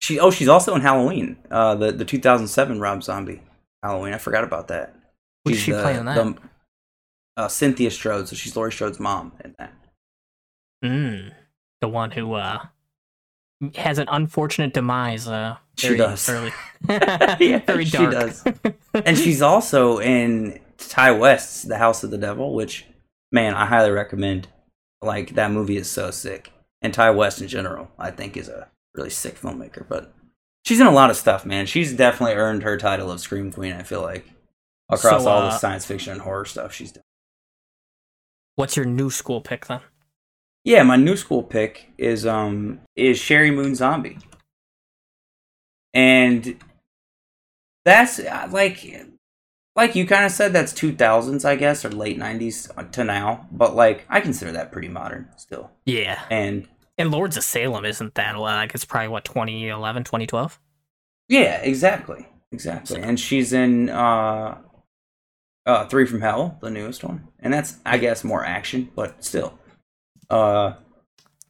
[0.00, 1.36] she oh she's also in Halloween.
[1.48, 3.42] Uh the, the two thousand seven Rob Zombie
[3.80, 4.12] Halloween.
[4.12, 4.92] I forgot about that.
[5.46, 6.14] She's she the- playing that?
[6.16, 6.34] the-
[7.36, 9.72] uh, Cynthia Strode, so she's Laurie Strode's mom in that.
[10.84, 11.32] Mm,
[11.80, 12.58] the one who uh
[13.76, 15.28] has an unfortunate demise.
[15.28, 16.28] Uh, She does.
[16.28, 16.52] Early.
[16.88, 18.44] Yeah, very she does.
[18.94, 22.84] and she's also in Ti West's The House of the Devil, which
[23.34, 24.48] man, I highly recommend.
[25.02, 26.50] Like that movie is so sick.
[26.80, 30.14] And Ti West in general, I think is a really sick filmmaker, but
[30.64, 31.66] she's in a lot of stuff, man.
[31.66, 34.24] She's definitely earned her title of Scream Queen, I feel like.
[34.88, 37.02] Across So, all the uh, science fiction and horror stuff she's done.
[38.54, 39.80] What's your new school pick then?
[40.62, 44.18] Yeah, my new school pick is um is Sheri Moon Zombie
[45.94, 46.58] and
[47.84, 48.84] that's uh, like
[49.76, 53.74] like you kind of said that's 2000s i guess or late 90s to now but
[53.74, 56.20] like i consider that pretty modern still Yeah.
[56.30, 60.60] and And Lords of Salem isn't that like it's probably what 2011, 2012?
[61.28, 64.58] yeah exactly exactly and she's in uh
[65.66, 69.58] uh three from hell the newest one and that's i guess more action but still
[70.30, 70.74] uh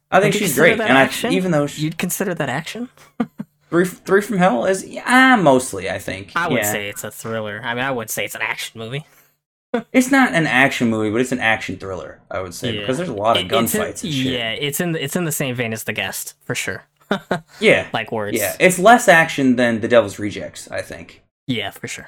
[0.09, 1.29] i think she's great and action?
[1.31, 2.89] i even though she, You'd consider that action?
[3.83, 6.71] three three from hell is yeah mostly i think I would Yeah.
[6.71, 7.59] say it's a thriller.
[7.63, 9.05] I mean, I would say it's an action movie.
[9.91, 12.81] it's not an action movie but it's an action thriller i would say Yeah.
[12.81, 15.03] because there's a lot of It- it's in- gunfights and shit Yeah, it's in the,
[15.03, 16.85] it's in the same vein as The Guest for sure.
[17.59, 18.37] yeah Like words.
[18.37, 21.21] Yeah, it's less action than The Devil's Rejects, I think.
[21.47, 22.07] Yeah, for sure.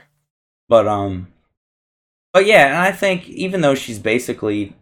[0.70, 1.28] But um,
[2.34, 4.76] but yeah, and I think even though she's basically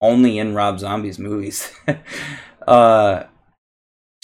[0.00, 1.72] only in Rob Zombie's movies,
[2.66, 3.24] uh,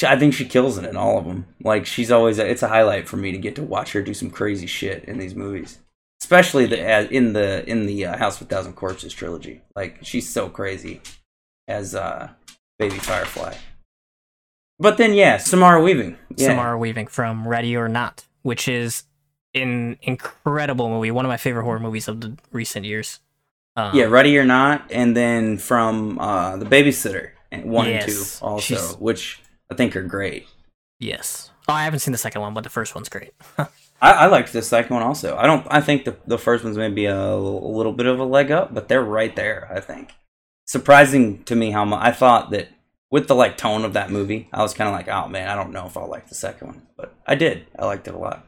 [0.04, 1.46] I think she kills it in all of them.
[1.62, 4.30] Like she's always it's a highlight for me to get to watch her do some
[4.30, 5.78] crazy shit in these movies,
[6.22, 9.62] especially the as- in the in the uh, House of a Thousand Corpses trilogy.
[9.76, 11.00] Like she's so crazy
[11.68, 12.30] as uh,
[12.78, 13.54] Baby Firefly.
[14.78, 16.16] But then yeah, Samara Weaving.
[16.36, 16.46] Yeah.
[16.48, 19.04] Samara Weaving from Ready or Not, which is
[19.54, 23.20] an incredible movie, one of my favorite horror movies of the recent years.
[23.76, 28.22] Um, Yeah, Ready or Not, and then from uh, The Babysitter, and one and two
[28.40, 29.40] also, which
[29.70, 30.46] I think are great.
[30.98, 31.50] Yes.
[31.68, 33.32] Oh, I haven't seen the second one, but the first one's great.
[33.58, 33.68] I,
[34.00, 35.36] I liked the second one also.
[35.36, 35.66] I don't.
[35.70, 38.74] I think the the first one's maybe a, a little bit of a leg up,
[38.74, 39.70] but they're right there.
[39.74, 40.12] I think.
[40.66, 42.68] Surprising to me how much I thought that
[43.10, 45.54] with the like tone of that movie, I was kind of like, oh man, I
[45.54, 47.66] don't know if I'll like the second one, but I did.
[47.78, 48.46] I liked it a lot.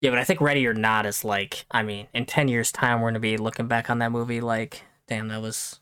[0.00, 3.00] Yeah, but I think Ready or Not is like, I mean, in 10 years' time,
[3.00, 5.80] we're going to be looking back on that movie like, damn, that was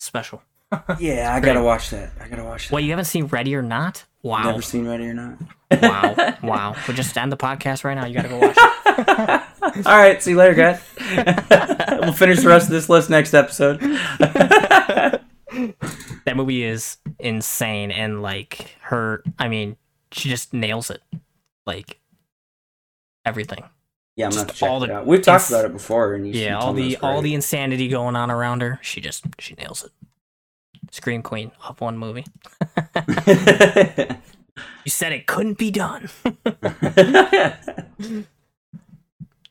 [0.00, 0.42] special.
[0.98, 2.10] Yeah, I gotta watch that.
[2.20, 2.72] I gotta watch that.
[2.72, 4.04] What, you haven't seen Ready or Not?
[4.22, 4.42] Wow.
[4.50, 5.38] Never seen Ready or Not.
[5.80, 6.34] wow.
[6.42, 6.76] Wow.
[6.86, 8.06] We'll just end the podcast right now.
[8.06, 9.86] You got to go watch it.
[9.86, 10.80] All right, see you later, guys.
[12.02, 13.78] we'll finish the rest of this list next episode.
[16.24, 17.90] That movie is insane.
[17.92, 19.76] And, like, her, I mean,
[20.12, 21.02] she just nails it.
[21.66, 22.00] Like,
[23.24, 23.62] everything.
[24.16, 25.06] yeah, I'm Just not check all it the out.
[25.06, 27.88] We've talked ins- about it before, and you you Yeah, all the all the insanity
[27.88, 29.90] going on around her, she just she nails it.
[30.96, 32.24] Scream Queen of one movie.
[34.86, 36.08] You said it couldn't be done.
[36.44, 36.54] well,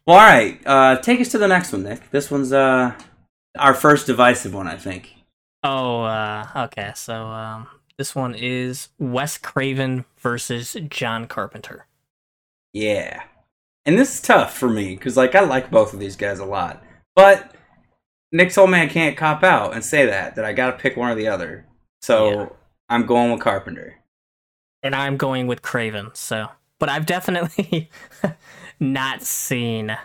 [0.08, 0.60] all right.
[0.66, 2.10] Uh, take us to the next one, Nick.
[2.10, 2.94] This one's uh
[3.60, 5.14] our first divisive one, I think.
[5.62, 6.94] Oh, uh, okay.
[6.96, 7.68] So um,
[7.98, 11.86] this one is Wes Craven versus John Carpenter.
[12.72, 13.24] Yeah,
[13.86, 16.46] and this is tough for me because like I like both of these guys a
[16.46, 16.82] lot,
[17.14, 17.54] but
[18.36, 20.98] Nick told me I can't cop out and say that that I got to pick
[20.98, 21.66] one or the other.
[22.02, 22.50] So Yeah.
[22.90, 23.96] I'm going with Carpenter.
[24.84, 26.12] And I'm going with Craven.
[26.14, 27.90] So, but I've definitely
[28.80, 29.98] not seen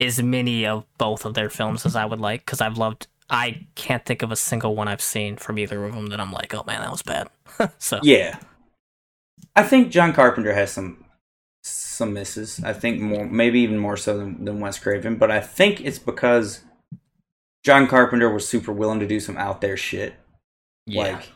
[0.00, 3.08] as many of both of their films as I would like because I've loved.
[3.28, 6.32] I can't think of a single one I've seen from either of them that I'm
[6.32, 7.28] like, oh man, that was bad.
[7.78, 8.38] so Yeah.
[9.56, 11.04] I think John Carpenter has some
[11.62, 12.62] some misses.
[12.62, 15.98] I think more maybe even more so than, than Wes Craven, but I think it's
[15.98, 16.62] because
[17.64, 20.14] John Carpenter was super willing to do some out there shit.
[20.86, 21.28] yeah, Like,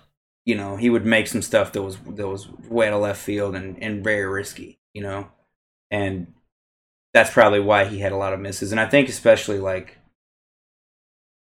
[0.45, 3.21] you know, he would make some stuff that was that was way out of left
[3.21, 5.29] field and, and very risky, you know?
[5.91, 6.35] And
[7.13, 8.73] that's probably why he had a lot of misses.
[8.73, 9.99] And I think especially like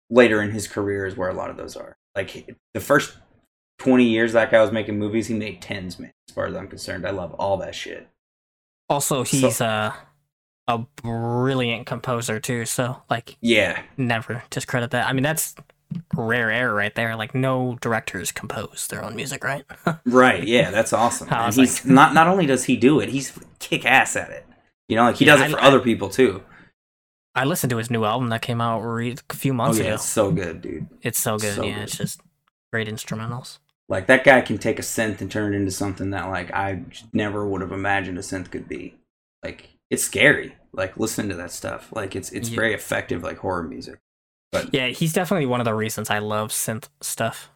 [0.09, 1.97] later in his career is where a lot of those are.
[2.17, 3.17] Like the first
[3.79, 6.13] 20 years that guy was making movies, he made tens, man.
[6.29, 8.09] As far as I'm concerned, I love all that shit.
[8.89, 9.93] Also, he's uh,
[10.75, 12.65] a brilliant composer too.
[12.65, 15.07] So like, Yeah, never discredit that.
[15.09, 15.55] I mean, that's
[16.15, 17.17] rare air right there.
[17.17, 19.65] Like, no directors compose their own music, right?
[20.07, 20.43] right.
[20.47, 21.29] Yeah, that's awesome.
[21.31, 24.47] And he's like- not not only does he do it, he's kick ass at it.
[24.89, 26.43] You know, like he Yeah, does it for I- other people too.
[27.35, 29.85] I listened to his new album that came out re- a few Oh months yeah,
[29.85, 29.95] ago.
[29.95, 30.89] it's so good, dude.
[31.03, 31.55] It's so good.
[31.55, 31.83] so yeah, good.
[31.85, 32.21] it's just
[32.73, 33.59] great instrumentals.
[33.89, 36.83] Like that guy can take a synth and turn it into something that like I
[37.13, 38.95] never would have imagined a synth could be.
[39.45, 40.55] Like it's scary.
[40.73, 41.93] Like listen to that stuff.
[41.93, 42.57] Like it's it's Yeah.
[42.57, 43.99] very effective like horror music.
[44.53, 47.51] But Yeah, he's definitely one of the reasons I love synth stuff.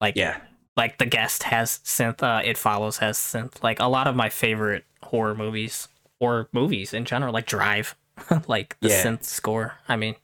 [0.00, 0.40] Like, Yeah.
[0.76, 2.22] like the guest has synth.
[2.22, 3.62] Uh, it follows has synth.
[3.62, 5.88] Like a lot of my favorite horror movies
[6.20, 7.96] or movies in general, like Drive,
[8.46, 9.02] like the Yeah.
[9.04, 9.74] synth score.
[9.88, 10.14] I mean,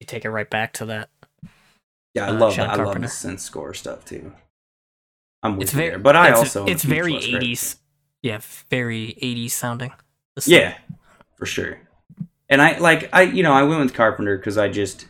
[0.00, 1.08] you take it right back to that.
[2.14, 2.80] Yeah, I Uh, love John that.
[2.80, 4.34] I love the synth score stuff too.
[5.42, 5.98] I'm with It's you very, there.
[5.98, 7.76] But I it's, also it's very Wes Craven eighties.
[8.22, 9.92] Yeah, very eighties sounding.
[10.46, 10.76] Yeah,
[11.36, 11.80] for sure.
[12.48, 15.06] And I like I you know I went with Carpenter because I just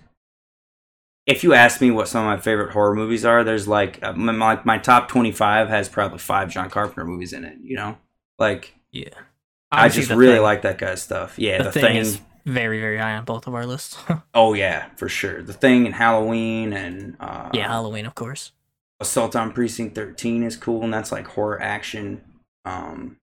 [1.26, 4.12] if you ask me what some of my favorite horror movies are, there's like uh,
[4.12, 7.58] my, my my top twenty five has probably five John Carpenter movies in it.
[7.62, 7.98] You know,
[8.38, 9.08] like yeah.
[9.70, 10.42] I just really Thing.
[10.42, 11.38] like that guy's stuff.
[11.38, 11.96] Yeah, the, the, thing, thing.
[11.96, 13.96] is very very high on both of our lists.
[14.34, 15.42] oh yeah, for sure.
[15.42, 18.52] The thing and Halloween and uh, yeah, Halloween, of course.
[19.00, 22.22] Assault on Precinct 13 is cool, and that's like horror action.
[22.64, 23.16] Um,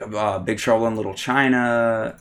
[0.00, 2.18] uh, Big Trouble in Little China.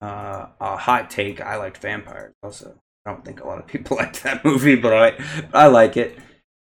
[0.00, 1.40] Uh, a hot take.
[1.40, 2.80] I liked Vampires also.
[3.06, 6.18] I don't think a lot of people like that movie, but I I like it.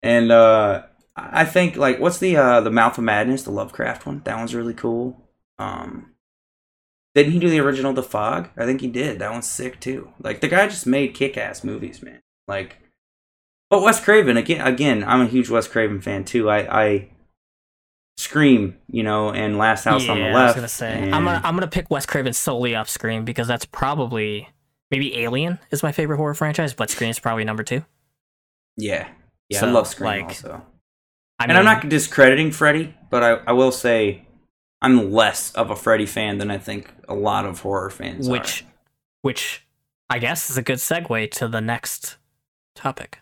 [0.03, 0.83] And uh,
[1.15, 4.21] I think like what's the uh, the Mouth of Madness, the Lovecraft one?
[4.23, 5.21] That one's really cool.
[5.57, 6.11] Um,
[7.13, 8.49] didn't he do the original The Fog?
[8.57, 9.19] I think he did.
[9.19, 10.11] That one's sick too.
[10.21, 12.19] Like the guy just made kick-ass movies, man.
[12.45, 12.77] Like,
[13.69, 14.65] but Wes Craven again.
[14.65, 16.49] Again, I'm a huge Wes Craven fan too.
[16.49, 17.09] I, I
[18.17, 20.47] Scream, you know, and Last House yeah, on the I Left.
[20.47, 23.47] was gonna say and- I'm gonna I'm gonna pick Wes Craven solely off Scream because
[23.47, 24.49] that's probably
[24.89, 27.83] maybe Alien is my favorite horror franchise, but Scream is probably number two.
[28.77, 29.07] yeah,
[29.49, 29.65] yeah.
[29.65, 30.61] I love Scream like, also.
[31.39, 34.25] I and I'm not discrediting Freddy, but I, I will say
[34.81, 38.61] I'm less of a Freddy fan than I think a lot of horror fans which
[38.61, 38.65] are.
[39.21, 39.67] Which, which
[40.09, 42.15] I guess is a good segue to the next
[42.75, 43.19] topic.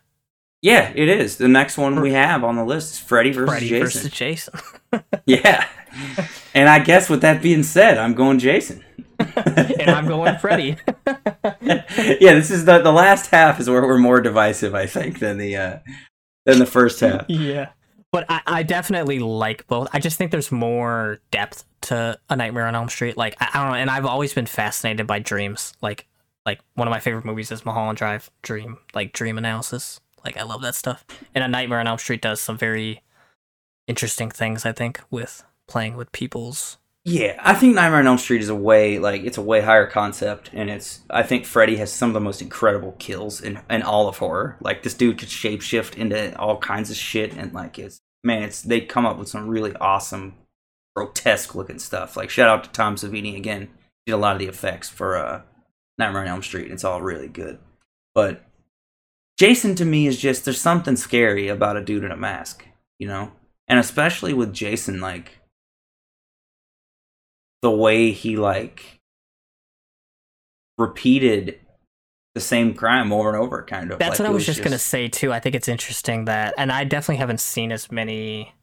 [0.63, 1.35] Yeah, it is.
[1.35, 3.83] The next one we have on the list is Freddy versus Freddy Jason.
[3.85, 4.53] versus Jason.
[5.25, 5.67] Yeah.
[6.53, 8.83] and I guess with that being said, I'm going Jason.
[9.19, 10.77] and I'm going Freddy.
[11.61, 11.83] yeah,
[12.35, 15.55] this is the the last half is where we're more divisive, I think, than the
[15.55, 15.79] uh
[16.45, 17.25] than the first half.
[17.27, 17.69] yeah.
[18.11, 19.87] But I, I definitely like both.
[19.91, 23.17] I just think there's more depth to A Nightmare on Elm Street.
[23.17, 25.73] Like I, I don't know, and I've always been fascinated by dreams.
[25.81, 26.05] Like
[26.45, 29.99] like one of my favorite movies is Mulholland Drive Dream, like dream analysis.
[30.23, 31.05] Like I love that stuff.
[31.33, 33.01] And A Nightmare on Elm Street does some very
[33.87, 38.41] interesting things, I think, with playing with people's Yeah, I think Nightmare on Elm Street
[38.41, 41.91] is a way like it's a way higher concept, and it's I think Freddy has
[41.91, 44.57] some of the most incredible kills in in all of horror.
[44.61, 48.61] Like this dude could shapeshift into all kinds of shit, and like it's man, it's
[48.61, 50.35] they come up with some really awesome,
[50.95, 52.15] grotesque looking stuff.
[52.15, 53.69] Like shout out to Tom Savini again,
[54.05, 55.41] did a lot of the effects for uh
[55.97, 56.71] Nightmare on Elm Street.
[56.71, 57.59] It's all really good,
[58.15, 58.45] but
[59.37, 62.65] Jason to me is just there's something scary about a dude in a mask,
[62.99, 63.31] you know,
[63.67, 65.39] and especially with Jason like
[67.61, 68.99] the way he like
[70.77, 71.59] repeated
[72.35, 74.63] the same crime over and over kind of That's like, what I it was just,
[74.63, 75.31] gonna say too.
[75.31, 78.53] I think it's interesting that, and I definitely haven't seen as many.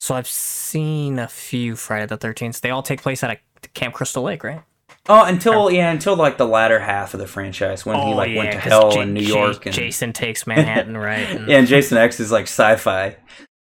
[0.00, 2.60] So I've seen a few Friday the Thirteenth.
[2.60, 4.62] They all take place at a Camp Crystal Lake, right?
[5.08, 8.52] Oh until yeah until like the latter half of the franchise when he like went
[8.52, 11.28] to hell Ja- in new york and Jason takes Manhattan, right?
[11.28, 13.16] And- yeah and jason x is like sci-fi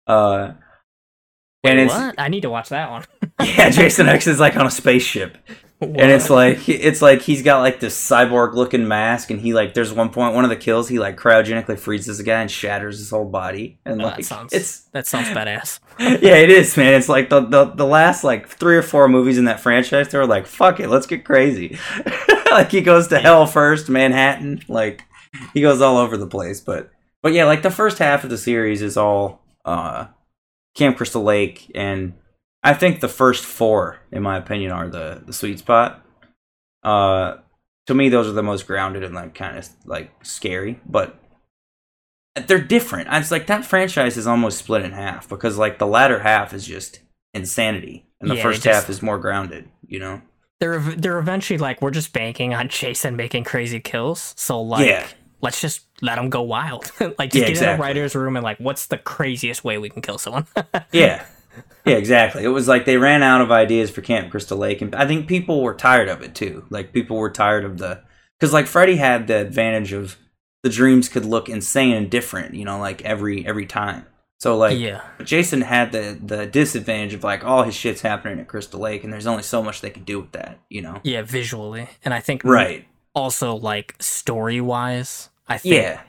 [0.07, 0.53] uh
[1.63, 2.15] Wait, and it's what?
[2.19, 3.05] I need to watch that one.
[3.41, 5.37] yeah jason x is like on a spaceship
[5.81, 9.73] and it's like it's like he's got like this cyborg looking mask and he like
[9.73, 12.99] there's one point one of the kills he like cryogenically freezes a guy and shatters
[12.99, 15.81] his whole body and Oh, like that sounds it's that sounds badass.
[15.99, 16.95] yeah, it is, man.
[16.95, 20.09] It's like the, the the last like three or four movies in that franchise.
[20.09, 21.79] They were like, "Fuck it, let's get crazy."
[22.51, 24.63] like he goes to hell first, Manhattan.
[24.69, 25.05] Like
[25.55, 26.61] he goes all over the place.
[26.61, 26.91] But
[27.23, 30.07] but yeah, like the first half of the series is all uh,
[30.75, 32.15] Camp Crystal Lake, and
[32.63, 36.05] I think the first four, in my opinion, are the the sweet spot.
[36.83, 37.37] Uh,
[37.87, 41.17] to me, those are the most grounded and like kind of like scary, but
[42.47, 43.09] they're different.
[43.09, 46.53] I was like that franchise is almost split in half because like the latter half
[46.55, 47.01] is just
[47.35, 49.69] insanity, and the Yeah, first just- half is more grounded.
[49.87, 50.23] You know?
[50.61, 54.35] They're they're eventually like we're just banking on Jason making crazy kills.
[54.37, 55.07] So like Yeah.
[55.41, 56.93] let's just let him go wild.
[57.19, 57.77] like just Yeah, get in exactly.
[57.77, 60.47] the writer's room and like what's the craziest way we can kill someone?
[60.93, 61.25] Yeah,
[61.87, 62.45] yeah, exactly.
[62.45, 65.27] It was like they ran out of ideas for Camp Crystal Lake, and I think
[65.29, 66.65] people were tired of it too.
[66.71, 68.03] Like people were tired of the
[68.39, 70.17] because like Freddy had the advantage of
[70.63, 72.55] the dreams could look insane and different.
[72.55, 74.07] You know, like every every time.
[74.41, 75.03] So like yeah.
[75.23, 79.13] Jason had the the disadvantage of like all his shit's happening at Crystal Lake, and
[79.13, 81.01] there's only so much they could do with that, you know?
[81.05, 81.89] Yeah, visually.
[82.05, 82.87] And I think Right.
[83.15, 86.01] also like story wise, I think Yeah.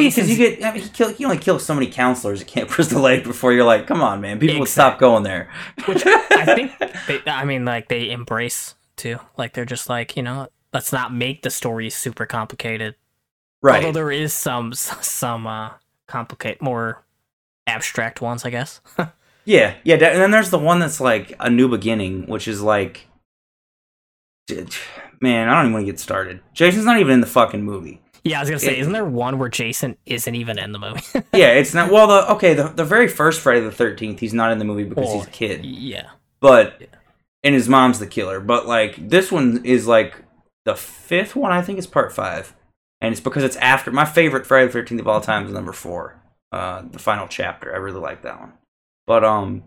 [0.00, 2.46] Because Jason's you get, I mean, he, kill, he only kills so many counselors at
[2.46, 5.50] Camp Crystal Lake before you're like, come on, man, people would stop going there.
[5.86, 6.72] which I think
[7.06, 9.18] they, I mean like they embrace too.
[9.36, 12.94] Like they're just like, you know, let's not make the story super complicated.
[13.60, 13.84] right.
[13.84, 15.70] Although there is some some uh
[16.06, 17.04] complicate more
[17.66, 18.80] abstract ones, I guess.
[19.44, 23.08] Yeah, yeah, and then there's the one that's like a new beginning, which is like,
[25.20, 26.40] man, I don't even want to get started.
[26.52, 28.00] Jason's not even in the fucking movie.
[28.24, 31.02] Yeah, I was gonna say, isn't there one where Jason isn't even in the movie?
[31.32, 31.90] Yeah, it's not.
[31.90, 34.84] Well, the okay, the the very first Friday the Thirteenth, he's not in the movie
[34.84, 35.64] because he's a kid.
[35.64, 36.10] yeah.
[36.40, 36.82] but
[37.42, 38.38] and his mom's the killer.
[38.40, 40.22] But like this one is like
[40.64, 41.52] the fifth one.
[41.52, 42.54] I think is part five,
[43.00, 45.72] and it's because it's after my favorite Friday the Thirteenth of all time is number
[45.72, 47.72] four, uh, the final chapter.
[47.74, 48.52] I really like that one.
[49.06, 49.64] But um,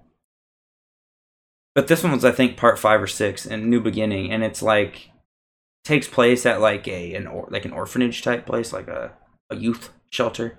[1.74, 4.62] but this one was I think part five or six and New Beginning, and it's
[4.62, 5.10] like
[5.86, 9.14] takes place at like a an or, like an orphanage type place, like a
[9.50, 10.58] a youth shelter,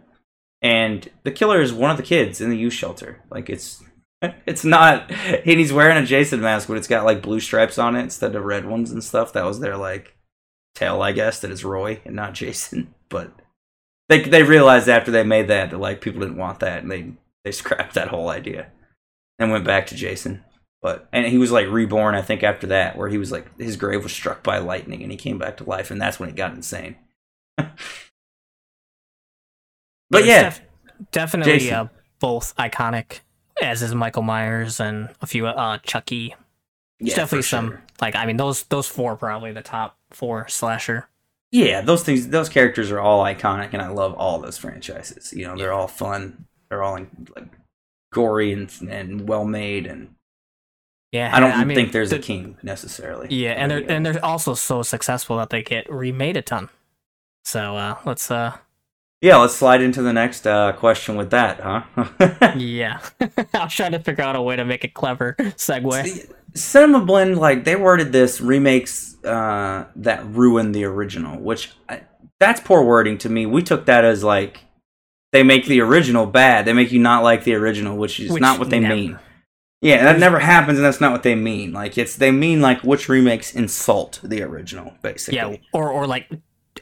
[0.63, 3.23] and the killer is one of the kids in the youth shelter.
[3.31, 3.85] Like it's
[4.47, 7.97] it's not and he's wearing a Jason mask, but it's got like blue stripes on
[7.97, 9.33] it instead of red ones and stuff.
[9.35, 10.17] That was their like
[10.75, 12.95] tell, I guess, that it's Roy and not Jason.
[13.09, 13.31] But
[14.09, 17.13] they they realized after they made that that like people didn't want that and they
[17.45, 18.73] they scrapped that whole idea
[19.39, 20.43] and went back to Jason.
[20.83, 23.77] But and he was like reborn, I think, after that, where he was like his
[23.77, 26.37] grave was struck by lightning and he came back to life, and that's when it
[26.37, 26.97] got insane.
[27.57, 27.75] but
[30.13, 30.61] yeah, def-
[31.11, 31.87] definitely uh,
[32.21, 33.21] both iconic,
[33.63, 36.35] as is Michael Myers and a few uh Chucky.
[37.01, 37.83] There's yeah, definitely some sure.
[38.01, 41.09] like I mean those those four probably the top four slasher.
[41.53, 45.33] Yeah, those things, those characters are all iconic, and I love all those franchises.
[45.33, 46.47] You know, they're all fun.
[46.69, 46.99] They're all
[47.35, 47.49] like
[48.13, 50.15] gory and and well made, and
[51.17, 53.29] Yeah, I don't I mean, think there's the- a king necessarily.
[53.31, 56.69] Yeah, and they're and they're also so successful that they get remade a ton.
[57.45, 58.57] So uh let's uh
[59.23, 62.53] yeah, let's slide into the next uh, question with that, huh?
[62.57, 63.01] yeah.
[63.55, 66.31] I was trying to figure out a way to make it clever segue.
[66.55, 72.03] Cinema Blend, like they worded this remakes uh, that ruin the original, which I,
[72.39, 73.47] that's poor wording to me.
[73.47, 74.61] We took that as like
[75.33, 76.67] they make the original bad.
[76.67, 79.19] They make you not like the original, which is Which not what they never- mean.
[79.87, 81.73] Yeah, that never happens, and that's not what they mean.
[81.73, 85.37] Like it's they mean like which remakes insult the original, basically.
[85.37, 86.29] Yeah, or or like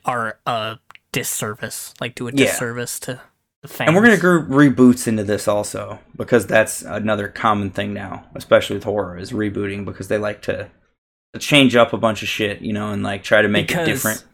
[0.05, 0.79] are a
[1.13, 2.47] disservice, like do a Yeah.
[2.47, 3.21] disservice to
[3.63, 3.89] the fans.
[3.89, 8.77] And we're gonna group reboots into this also because that's another common thing now, especially
[8.77, 10.71] with horror, is rebooting because they like to,
[11.35, 13.87] to change up a bunch of shit, you know, and like try to make Because
[13.89, 14.25] it different.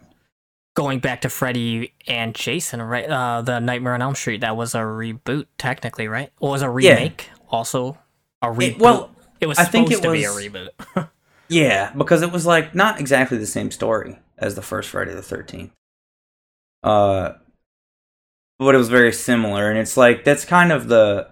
[0.75, 3.09] going back to Freddy and Jason, right?
[3.09, 6.31] Uh, the Nightmare on Elm Street that was a reboot, technically, right?
[6.41, 6.95] Or was a Yeah.
[6.95, 7.99] remake also
[8.43, 8.63] a reboot?
[8.71, 9.11] It- well,
[9.41, 11.09] it was I think it to be a was- reboot.
[11.53, 15.21] Yeah, because it was like not exactly the same story as the first Friday the
[15.23, 15.73] Thirteenth.
[16.85, 17.33] Uh,
[18.61, 21.29] but it was very similar, and it's like that's kind of the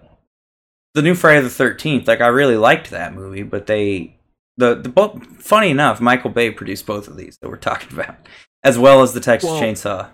[0.93, 2.05] the new Friday the Thirteenth.
[2.05, 4.17] Like I really liked that movie, but they
[4.57, 8.15] the the funny enough, Michael Bay produced both of these that we're talking about,
[8.61, 10.09] as well as the Texas Well- Chainsaw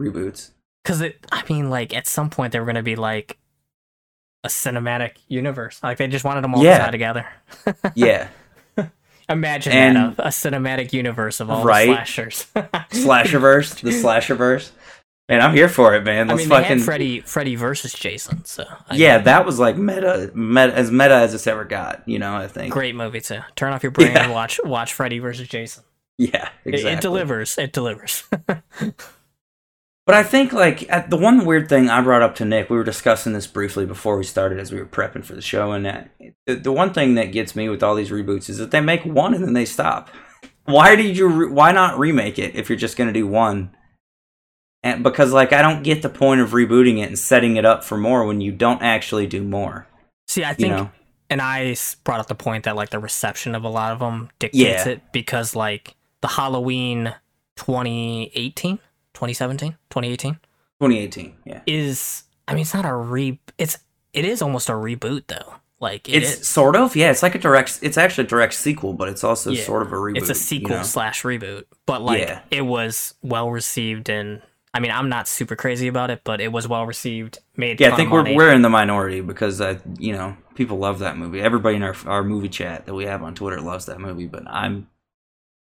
[0.00, 0.52] reboots.
[0.82, 3.36] Because it, I mean, like at some point they were going to be like
[4.44, 5.80] a cinematic universe.
[5.82, 6.78] Like they just wanted them all Yeah.
[6.78, 7.26] to tie together.
[7.94, 8.28] Yeah,
[9.28, 11.86] Imagine And- that a, a cinematic universe of all Right.
[11.88, 12.46] the slashers.
[12.90, 14.70] slasherverse, the slasherverse.
[15.28, 16.26] Man, I'm here for it, man.
[16.26, 18.44] Let's mean, they fucking Freddy, Freddy versus Jason.
[18.44, 19.16] So I yeah.
[19.18, 22.02] mean, That was like meta, meta as meta as it's ever got.
[22.08, 22.72] You know, I think.
[22.72, 23.38] great movie too.
[23.54, 24.24] Turn off your brain Yeah.
[24.24, 25.84] and watch watch Freddy versus Jason.
[26.18, 27.56] Yeah, It- It, delivers.
[27.58, 28.24] It delivers.
[30.10, 32.76] But I think like at the one weird thing I brought up to Nick, we
[32.76, 35.86] were discussing this briefly before we started as we were prepping for the show, and
[35.86, 36.10] that,
[36.48, 39.04] the, the one thing that gets me with all these reboots is that they make
[39.04, 40.10] one and then they stop.
[40.64, 41.28] Why did you?
[41.28, 43.70] Re- why not remake it if you're just gonna do one?
[44.82, 47.84] And because like I don't get the point of rebooting it and setting it up
[47.84, 49.86] for more when you don't actually do more.
[50.26, 50.90] See, I You think, know?
[51.30, 54.28] and I brought up the point that like the reception of a lot of them
[54.40, 54.88] dictates Yeah.
[54.88, 57.14] it because like the Halloween
[57.54, 58.80] 2018,
[59.14, 60.34] 2017, 2018
[60.80, 61.60] 2018, yeah.
[61.66, 62.24] is.
[62.48, 63.38] I mean, it's not a re.
[63.58, 63.78] It's
[64.12, 65.54] it is almost a reboot though.
[65.78, 66.48] Like it It's is.
[66.48, 67.10] sort of yeah.
[67.10, 67.78] It's like a direct.
[67.82, 69.62] It's actually a direct sequel, but it's also Yeah.
[69.64, 70.18] sort of a reboot.
[70.18, 70.82] it's a you sequel know?
[70.82, 72.40] slash reboot, but like Yeah.
[72.50, 74.42] it was well received and.
[74.72, 77.40] I mean, I'm not super crazy about it, but it was well received.
[77.56, 81.00] Made Yeah, I think we're we're in the minority because I, you know, people love
[81.00, 81.40] that movie.
[81.40, 84.44] Everybody in our our movie chat that we have on Twitter loves that movie, but
[84.46, 84.88] I'm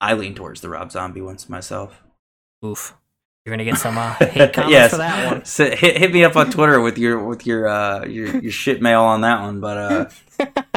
[0.01, 2.03] I lean towards the Rob Zombie ones myself.
[2.65, 2.97] Oof.
[3.45, 5.45] You're gonna get some uh, hate comments yes, for that one.
[5.45, 8.83] So hit, hit me up on Twitter with your with your uh your your shit
[8.83, 10.09] mail on that one, but uh,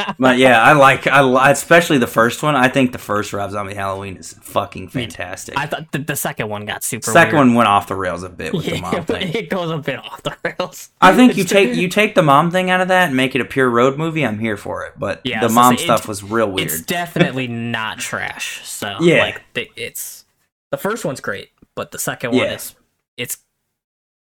[0.19, 2.55] but yeah, I like I li- especially the first one.
[2.55, 5.55] I think the first Rob Zombie Halloween is fucking fantastic.
[5.59, 7.11] I thought the, the second one got super.
[7.11, 7.47] Second weird.
[7.49, 9.31] one went off the rails a bit with the mom thing.
[9.35, 10.89] it goes a bit off the rails.
[10.99, 13.41] I think you take you take the mom thing out of that and make it
[13.41, 14.25] a pure road movie.
[14.25, 16.69] I'm here for it, but Yeah, the mom say stuff was real weird.
[16.71, 18.67] It's definitely not trash.
[18.67, 19.19] So Yeah.
[19.53, 20.25] like it's
[20.71, 22.75] the first one's great, but the second one is
[23.17, 23.37] it's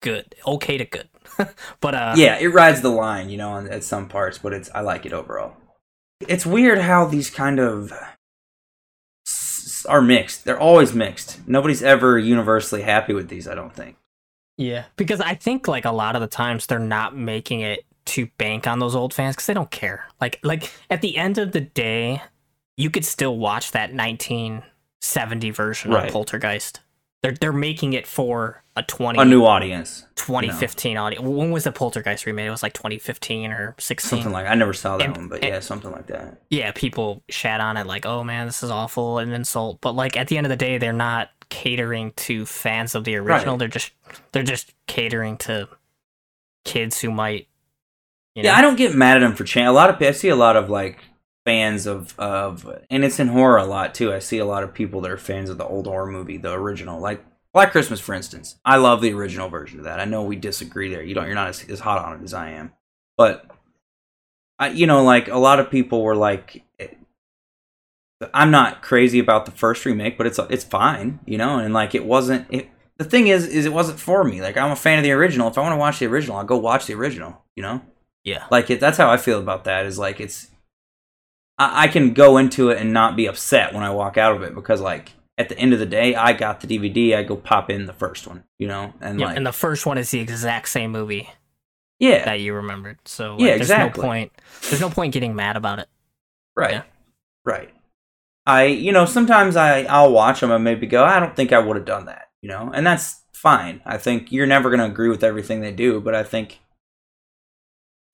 [0.01, 1.09] good, okay to good.
[1.81, 4.71] but uh, yeah, it rides the line, you know, on, at some parts, but it's
[4.75, 5.57] I like it overall.
[6.29, 7.93] It's weird how these kind of
[9.27, 10.45] s- are mixed.
[10.45, 11.47] They're always mixed.
[11.49, 13.49] Nobody's ever universally happy with these.
[13.49, 13.97] I don't think.
[14.57, 18.27] yeah, because I think like a lot of the times they're not making it to
[18.39, 20.07] bank on those old fans because they don't care.
[20.21, 22.23] Like like at the end of the day,
[22.77, 26.07] you could still watch that 1970 version Right.
[26.07, 26.81] of Poltergeist
[27.23, 31.23] they're they're making it for a 20 a new audience, 2015 audience.
[31.25, 32.47] When was the Poltergeist remade?
[32.47, 34.09] It was like 2015 or 16.
[34.19, 34.47] something like.
[34.47, 36.41] I never saw that And- one, but and- yeah, something like that.
[36.51, 39.81] yeah, people shat on it like, "Oh man, this is awful," an insult.
[39.81, 43.15] But like at the end of the day, they're not catering to fans of the
[43.17, 43.55] original.
[43.55, 43.59] Right.
[43.59, 43.93] They're just
[44.33, 45.69] they're just catering to
[46.65, 47.49] kids who might.
[48.35, 49.69] You know, Yeah, I don't get mad at them for change.
[49.69, 50.99] A lot of I see a lot of like
[51.45, 54.13] fans of of, and it's in horror a lot too.
[54.13, 56.53] I see a lot of people that are fans of the old horror movie, the
[56.53, 58.57] original, like Black Christmas, for instance.
[58.65, 60.01] I love the original version of that.
[60.01, 61.03] I know we disagree there.
[61.03, 61.27] You don't.
[61.27, 62.73] You're not as, as hot on it as I am,
[63.17, 63.51] but
[64.59, 66.65] I, you know, like a lot of people were like.
[66.79, 66.89] eh,
[68.33, 71.95] I'm not crazy about the first remake, but it's it's fine, you know, and like
[71.95, 72.47] it wasn't.
[72.51, 74.41] It, the thing is, is it wasn't for me.
[74.41, 75.49] Like I'm a fan of the original.
[75.49, 77.43] If I want to watch the original, I'll go watch the original.
[77.57, 77.83] You know
[78.25, 80.49] yeah, like it that's how i feel about that is like it's
[81.63, 84.43] I, I can go into it and not be upset when i walk out of
[84.43, 87.37] it because like at the end of the day i got the dvd i go
[87.37, 89.27] pop in the first one you know and yeah.
[89.27, 91.29] like and the first one is the exact same movie
[91.99, 92.99] yeah that you remembered.
[93.05, 94.03] So like, Yeah, there's exactly.
[94.03, 94.33] no point.
[94.69, 95.89] There's no point getting mad about it.
[96.57, 96.83] right yeah.
[97.45, 97.71] right
[98.45, 101.59] i you know sometimes i i'll watch them and maybe go i don't think i
[101.61, 104.87] would have done that you know and that's fine i think you're never going to
[104.87, 106.59] agree with everything they do but i think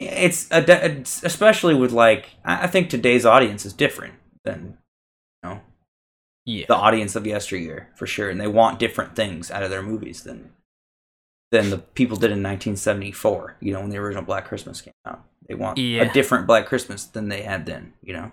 [0.01, 4.79] it's a de- especially with like i I think today's audience is different than
[5.43, 5.61] you know
[6.47, 9.83] Yeah, the audience of yesteryear for sure, and they want different things out of their
[9.83, 10.51] movies than
[11.51, 13.57] than the people did in 1974.
[13.61, 16.03] You know, when the original Black Christmas came out, they want Yeah.
[16.03, 17.95] a different Black Christmas than they had then.
[18.03, 18.33] You know,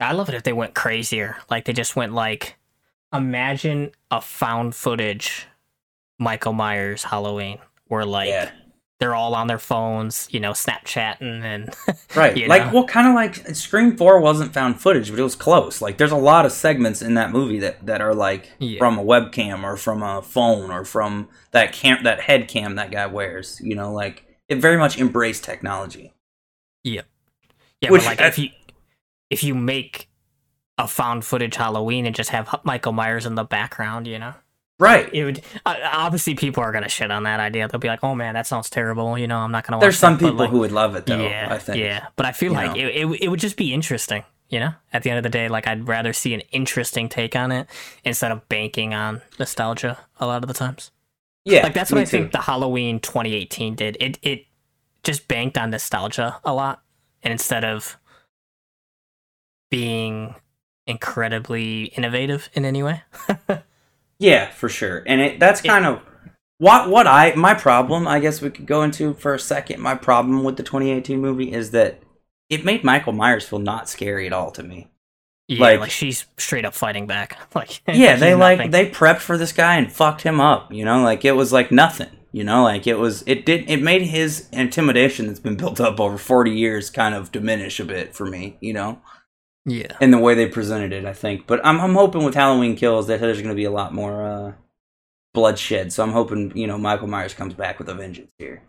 [0.00, 1.36] I love it if they went crazier.
[1.48, 2.56] Like they just went like,
[3.12, 5.46] imagine a found footage
[6.18, 8.50] Michael Myers Halloween, where like yeah,
[9.00, 11.72] they're all on their phones, you know, Snapchatting and
[12.16, 12.36] right.
[12.36, 12.72] you like, know?
[12.74, 15.80] well, kind of like Scream Four wasn't found footage, but it was close.
[15.80, 18.78] Like, there's a lot of segments in that movie that that are like Yeah.
[18.78, 22.90] from a webcam or from a phone or from that cam that head cam that
[22.90, 23.60] guy wears.
[23.62, 26.12] You know, like it very much embraced technology.
[26.82, 27.02] yeah,
[27.88, 28.48] Which but like I- if you
[29.30, 30.08] if you make
[30.78, 34.34] a found footage Halloween and just have Michael Myers in the background, you know,
[34.80, 35.12] Right.
[35.12, 37.66] it would uh, obviously people are gonna shit on that idea.
[37.66, 39.38] They'll be like, "Oh man, that sounds terrible," you know.
[39.38, 39.78] I'm not gonna.
[39.78, 41.20] Watch There's some that," people like, who would love it though.
[41.20, 41.78] yeah, I think.
[41.78, 42.06] yeah.
[42.14, 44.74] But I feel you like it, it it would just be interesting, you know.
[44.92, 47.66] At the end of the day, like I'd rather see an interesting take on it
[48.04, 50.92] instead of banking on nostalgia a lot of the times.
[51.44, 51.62] Yeah.
[51.62, 53.96] like that's what I think the Halloween 2018 did.
[53.98, 54.46] It it
[55.02, 56.82] just banked on nostalgia a lot,
[57.22, 57.96] and instead of
[59.70, 60.34] being
[60.86, 63.02] incredibly innovative in any way.
[64.18, 65.02] Yeah, for sure.
[65.06, 66.00] And it that's kind of
[66.58, 69.80] what what I my problem, I guess we could go into for a second.
[69.80, 72.00] My problem with the 2018 movie is that
[72.50, 74.88] it made Michael Myers feel not scary at all to me.
[75.46, 77.38] Yeah, Like- like, she's straight up fighting back.
[77.54, 80.84] Like Yeah, they she's like they prepped for this guy and fucked him up, you
[80.84, 81.02] know?
[81.02, 82.64] Like it was like nothing, you know?
[82.64, 86.50] Like it was it did it made his intimidation that's been built up over 40
[86.50, 89.00] years kind of diminish a bit for me, you know?
[89.70, 89.96] Yeah.
[90.00, 91.46] in the way they presented it, I think.
[91.46, 94.22] But I'm I'm hoping with Halloween Kills that there's going to be a lot more
[94.22, 94.52] uh,
[95.34, 95.92] bloodshed.
[95.92, 98.62] So I'm hoping you know Michael Myers comes back with a vengeance here.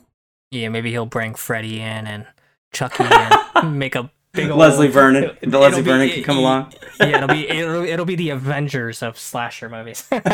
[0.52, 2.26] Yeah, maybe he'll bring Freddy in and
[2.74, 3.04] Chucky
[3.64, 6.41] in, make a big old, Leslie Vernon, the It'll Leslie be- Vernon can come it-
[6.41, 6.74] along.
[7.00, 10.04] Yeah, it'll be it'll, it'll be the Avengers of slasher movies.
[10.09, 10.30] That's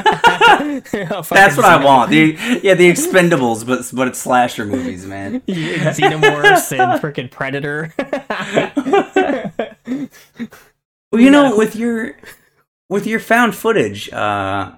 [0.91, 2.09] what I want.
[2.09, 5.43] The yeah, the Expendables, but but it's slasher movies, man.
[5.45, 7.93] Yeah, Xenomorphs and freaking Predator.
[11.11, 12.17] Well, you know, with your
[12.89, 14.71] with your found footage uh,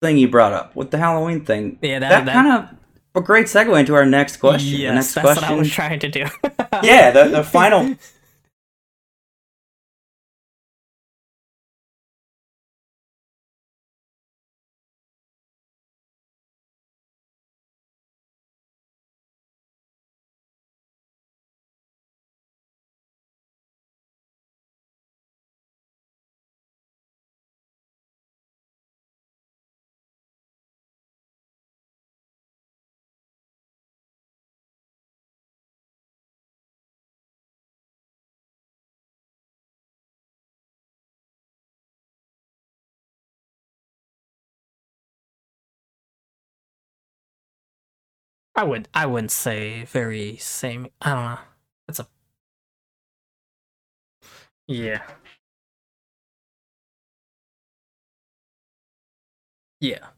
[0.00, 2.76] thing you brought up with the Halloween thing, yeah, that, that, that, kind of
[3.16, 4.72] a great segue into our next question.
[4.72, 6.26] the Yes, next that's question, what I was trying to do.
[6.82, 7.94] yeah, the, the final
[48.56, 50.88] I would I wouldn't say very same.
[51.00, 51.38] I don't know.
[51.86, 52.08] That's a
[54.66, 55.02] yeah.
[59.80, 60.13] Yeah.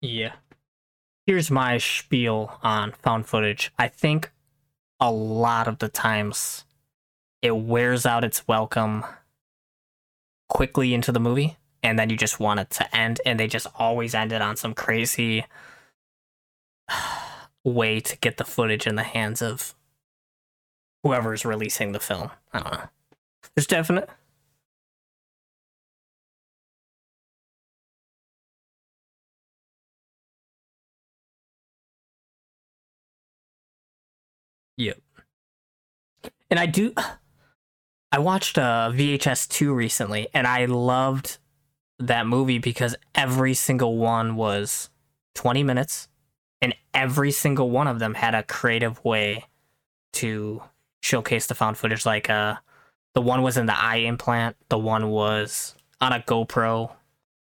[0.00, 0.32] Yeah.
[1.26, 3.72] Here's my spiel on found footage.
[3.78, 4.32] I think
[4.98, 6.64] a lot of the times
[7.42, 9.04] it wears out its welcome
[10.48, 13.66] quickly into the movie and then you just want it to end and they just
[13.76, 15.44] always end it on some crazy
[17.64, 19.74] way to get the footage in the hands of
[21.02, 22.30] whoever's releasing the film.
[22.52, 22.88] I don't know.
[23.54, 24.10] There's definite
[34.80, 34.98] Yep.
[36.48, 36.94] And I do
[38.12, 41.38] I watched uh VHS 2 recently and I loved
[41.98, 44.88] that movie because every single one was
[45.34, 46.08] 20 minutes
[46.62, 49.44] and every single one of them had a creative way
[50.14, 50.62] to
[51.02, 52.56] showcase the found footage like uh
[53.14, 56.92] the one was in the eye implant the one was on a GoPro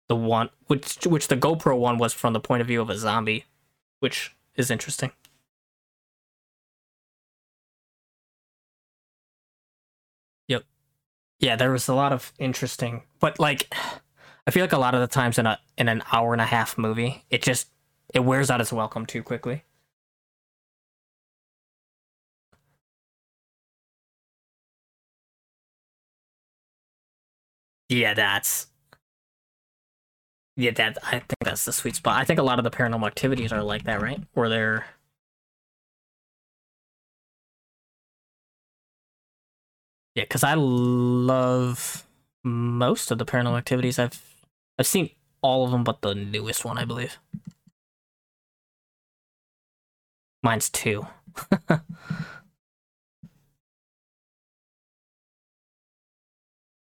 [0.07, 2.97] the one which which the GoPro one was from the point of view of a
[2.97, 3.45] zombie
[4.01, 5.11] which is interesting
[11.43, 13.73] yeah there was a lot of interesting but like
[14.47, 16.45] I feel like a lot of the times in a in an hour and a
[16.45, 17.67] half movie it just
[18.13, 19.63] it wears out its welcome too quickly
[27.89, 28.67] Yeah, that's
[30.55, 32.19] yeah, that I think that's the sweet spot.
[32.21, 34.21] I think a lot of the paranormal activities are like that, right?
[34.33, 34.85] Where they're
[40.15, 42.05] yeah, because I love
[42.43, 43.99] most of the paranormal activities.
[43.99, 44.21] I've
[44.77, 45.09] I've seen
[45.41, 47.17] all of them, but the newest one, I believe.
[50.43, 51.07] Mine's two.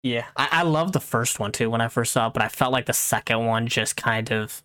[0.04, 2.48] Yeah, I, I love the first one too when I first saw it, but I
[2.48, 4.64] felt like the second one just kind of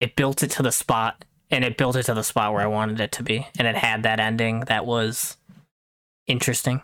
[0.00, 2.66] it built it to the spot and it built it to the spot where I
[2.66, 5.36] wanted it to be, and it had that ending that was
[6.26, 6.82] interesting.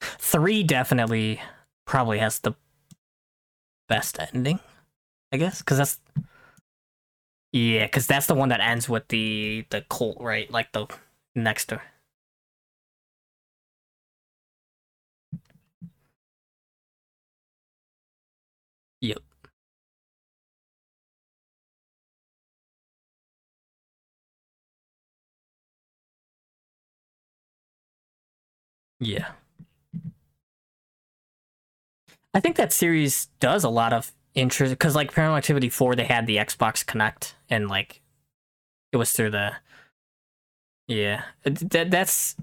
[0.00, 1.40] Three definitely
[1.84, 2.54] probably has the
[3.88, 4.60] best ending,
[5.32, 6.00] I guess, because that's
[7.52, 10.50] yeah, because that's the one that ends with the the cult, right?
[10.50, 10.86] Like the
[11.34, 11.80] next to
[19.00, 19.22] Yep.
[29.00, 29.32] Yeah.
[32.34, 36.04] I think that series does a lot of interest because, like, Paranormal Activity 4, they
[36.04, 38.02] had the Xbox Kinect and, like,
[38.92, 39.52] it was through the.
[40.86, 41.24] Yeah.
[41.44, 42.36] That, that's.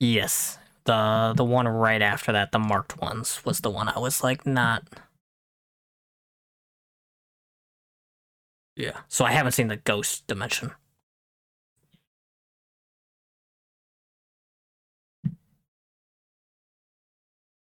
[0.00, 0.58] Yes.
[0.84, 4.44] The the one right after that, the marked ones, was the one I was like
[4.44, 4.82] not.
[8.76, 9.00] Yeah.
[9.08, 10.72] So I haven't seen the Ghost Dimension.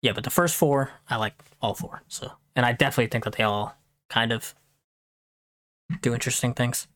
[0.01, 2.03] Yeah, but the first four, I like all four.
[2.07, 3.75] So, and I definitely think that they all
[4.09, 4.55] kind of
[6.01, 6.87] do interesting things.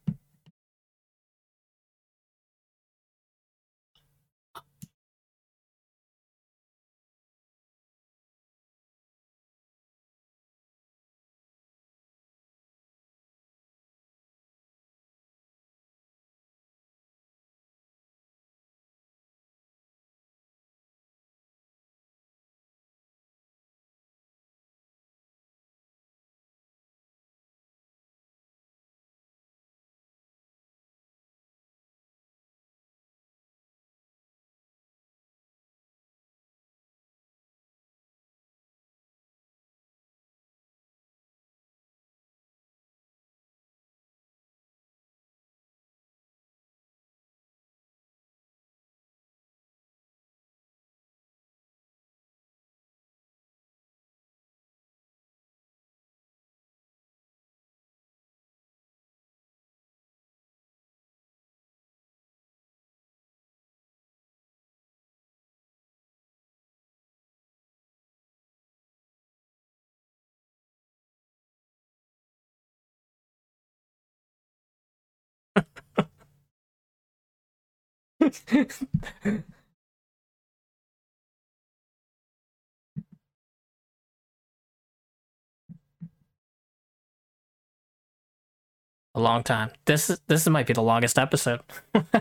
[89.15, 89.71] A long time.
[89.85, 91.61] This is this might be the longest episode.
[91.93, 92.13] and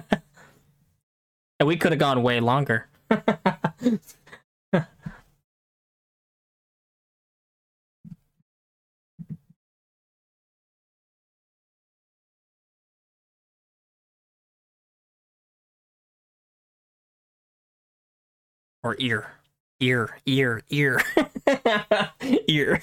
[1.65, 2.87] we could have gone way longer.
[18.85, 19.33] or ear,
[19.81, 21.01] ear, ear, ear,
[22.49, 22.81] ear.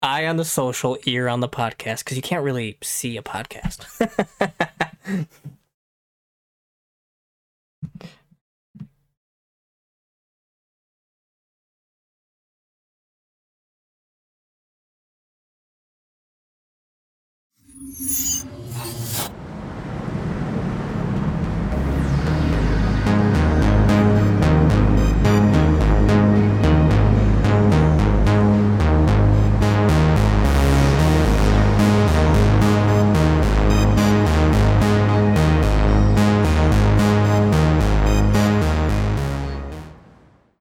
[0.00, 3.84] Eye on the social, ear on the podcast, because you can't really see a podcast.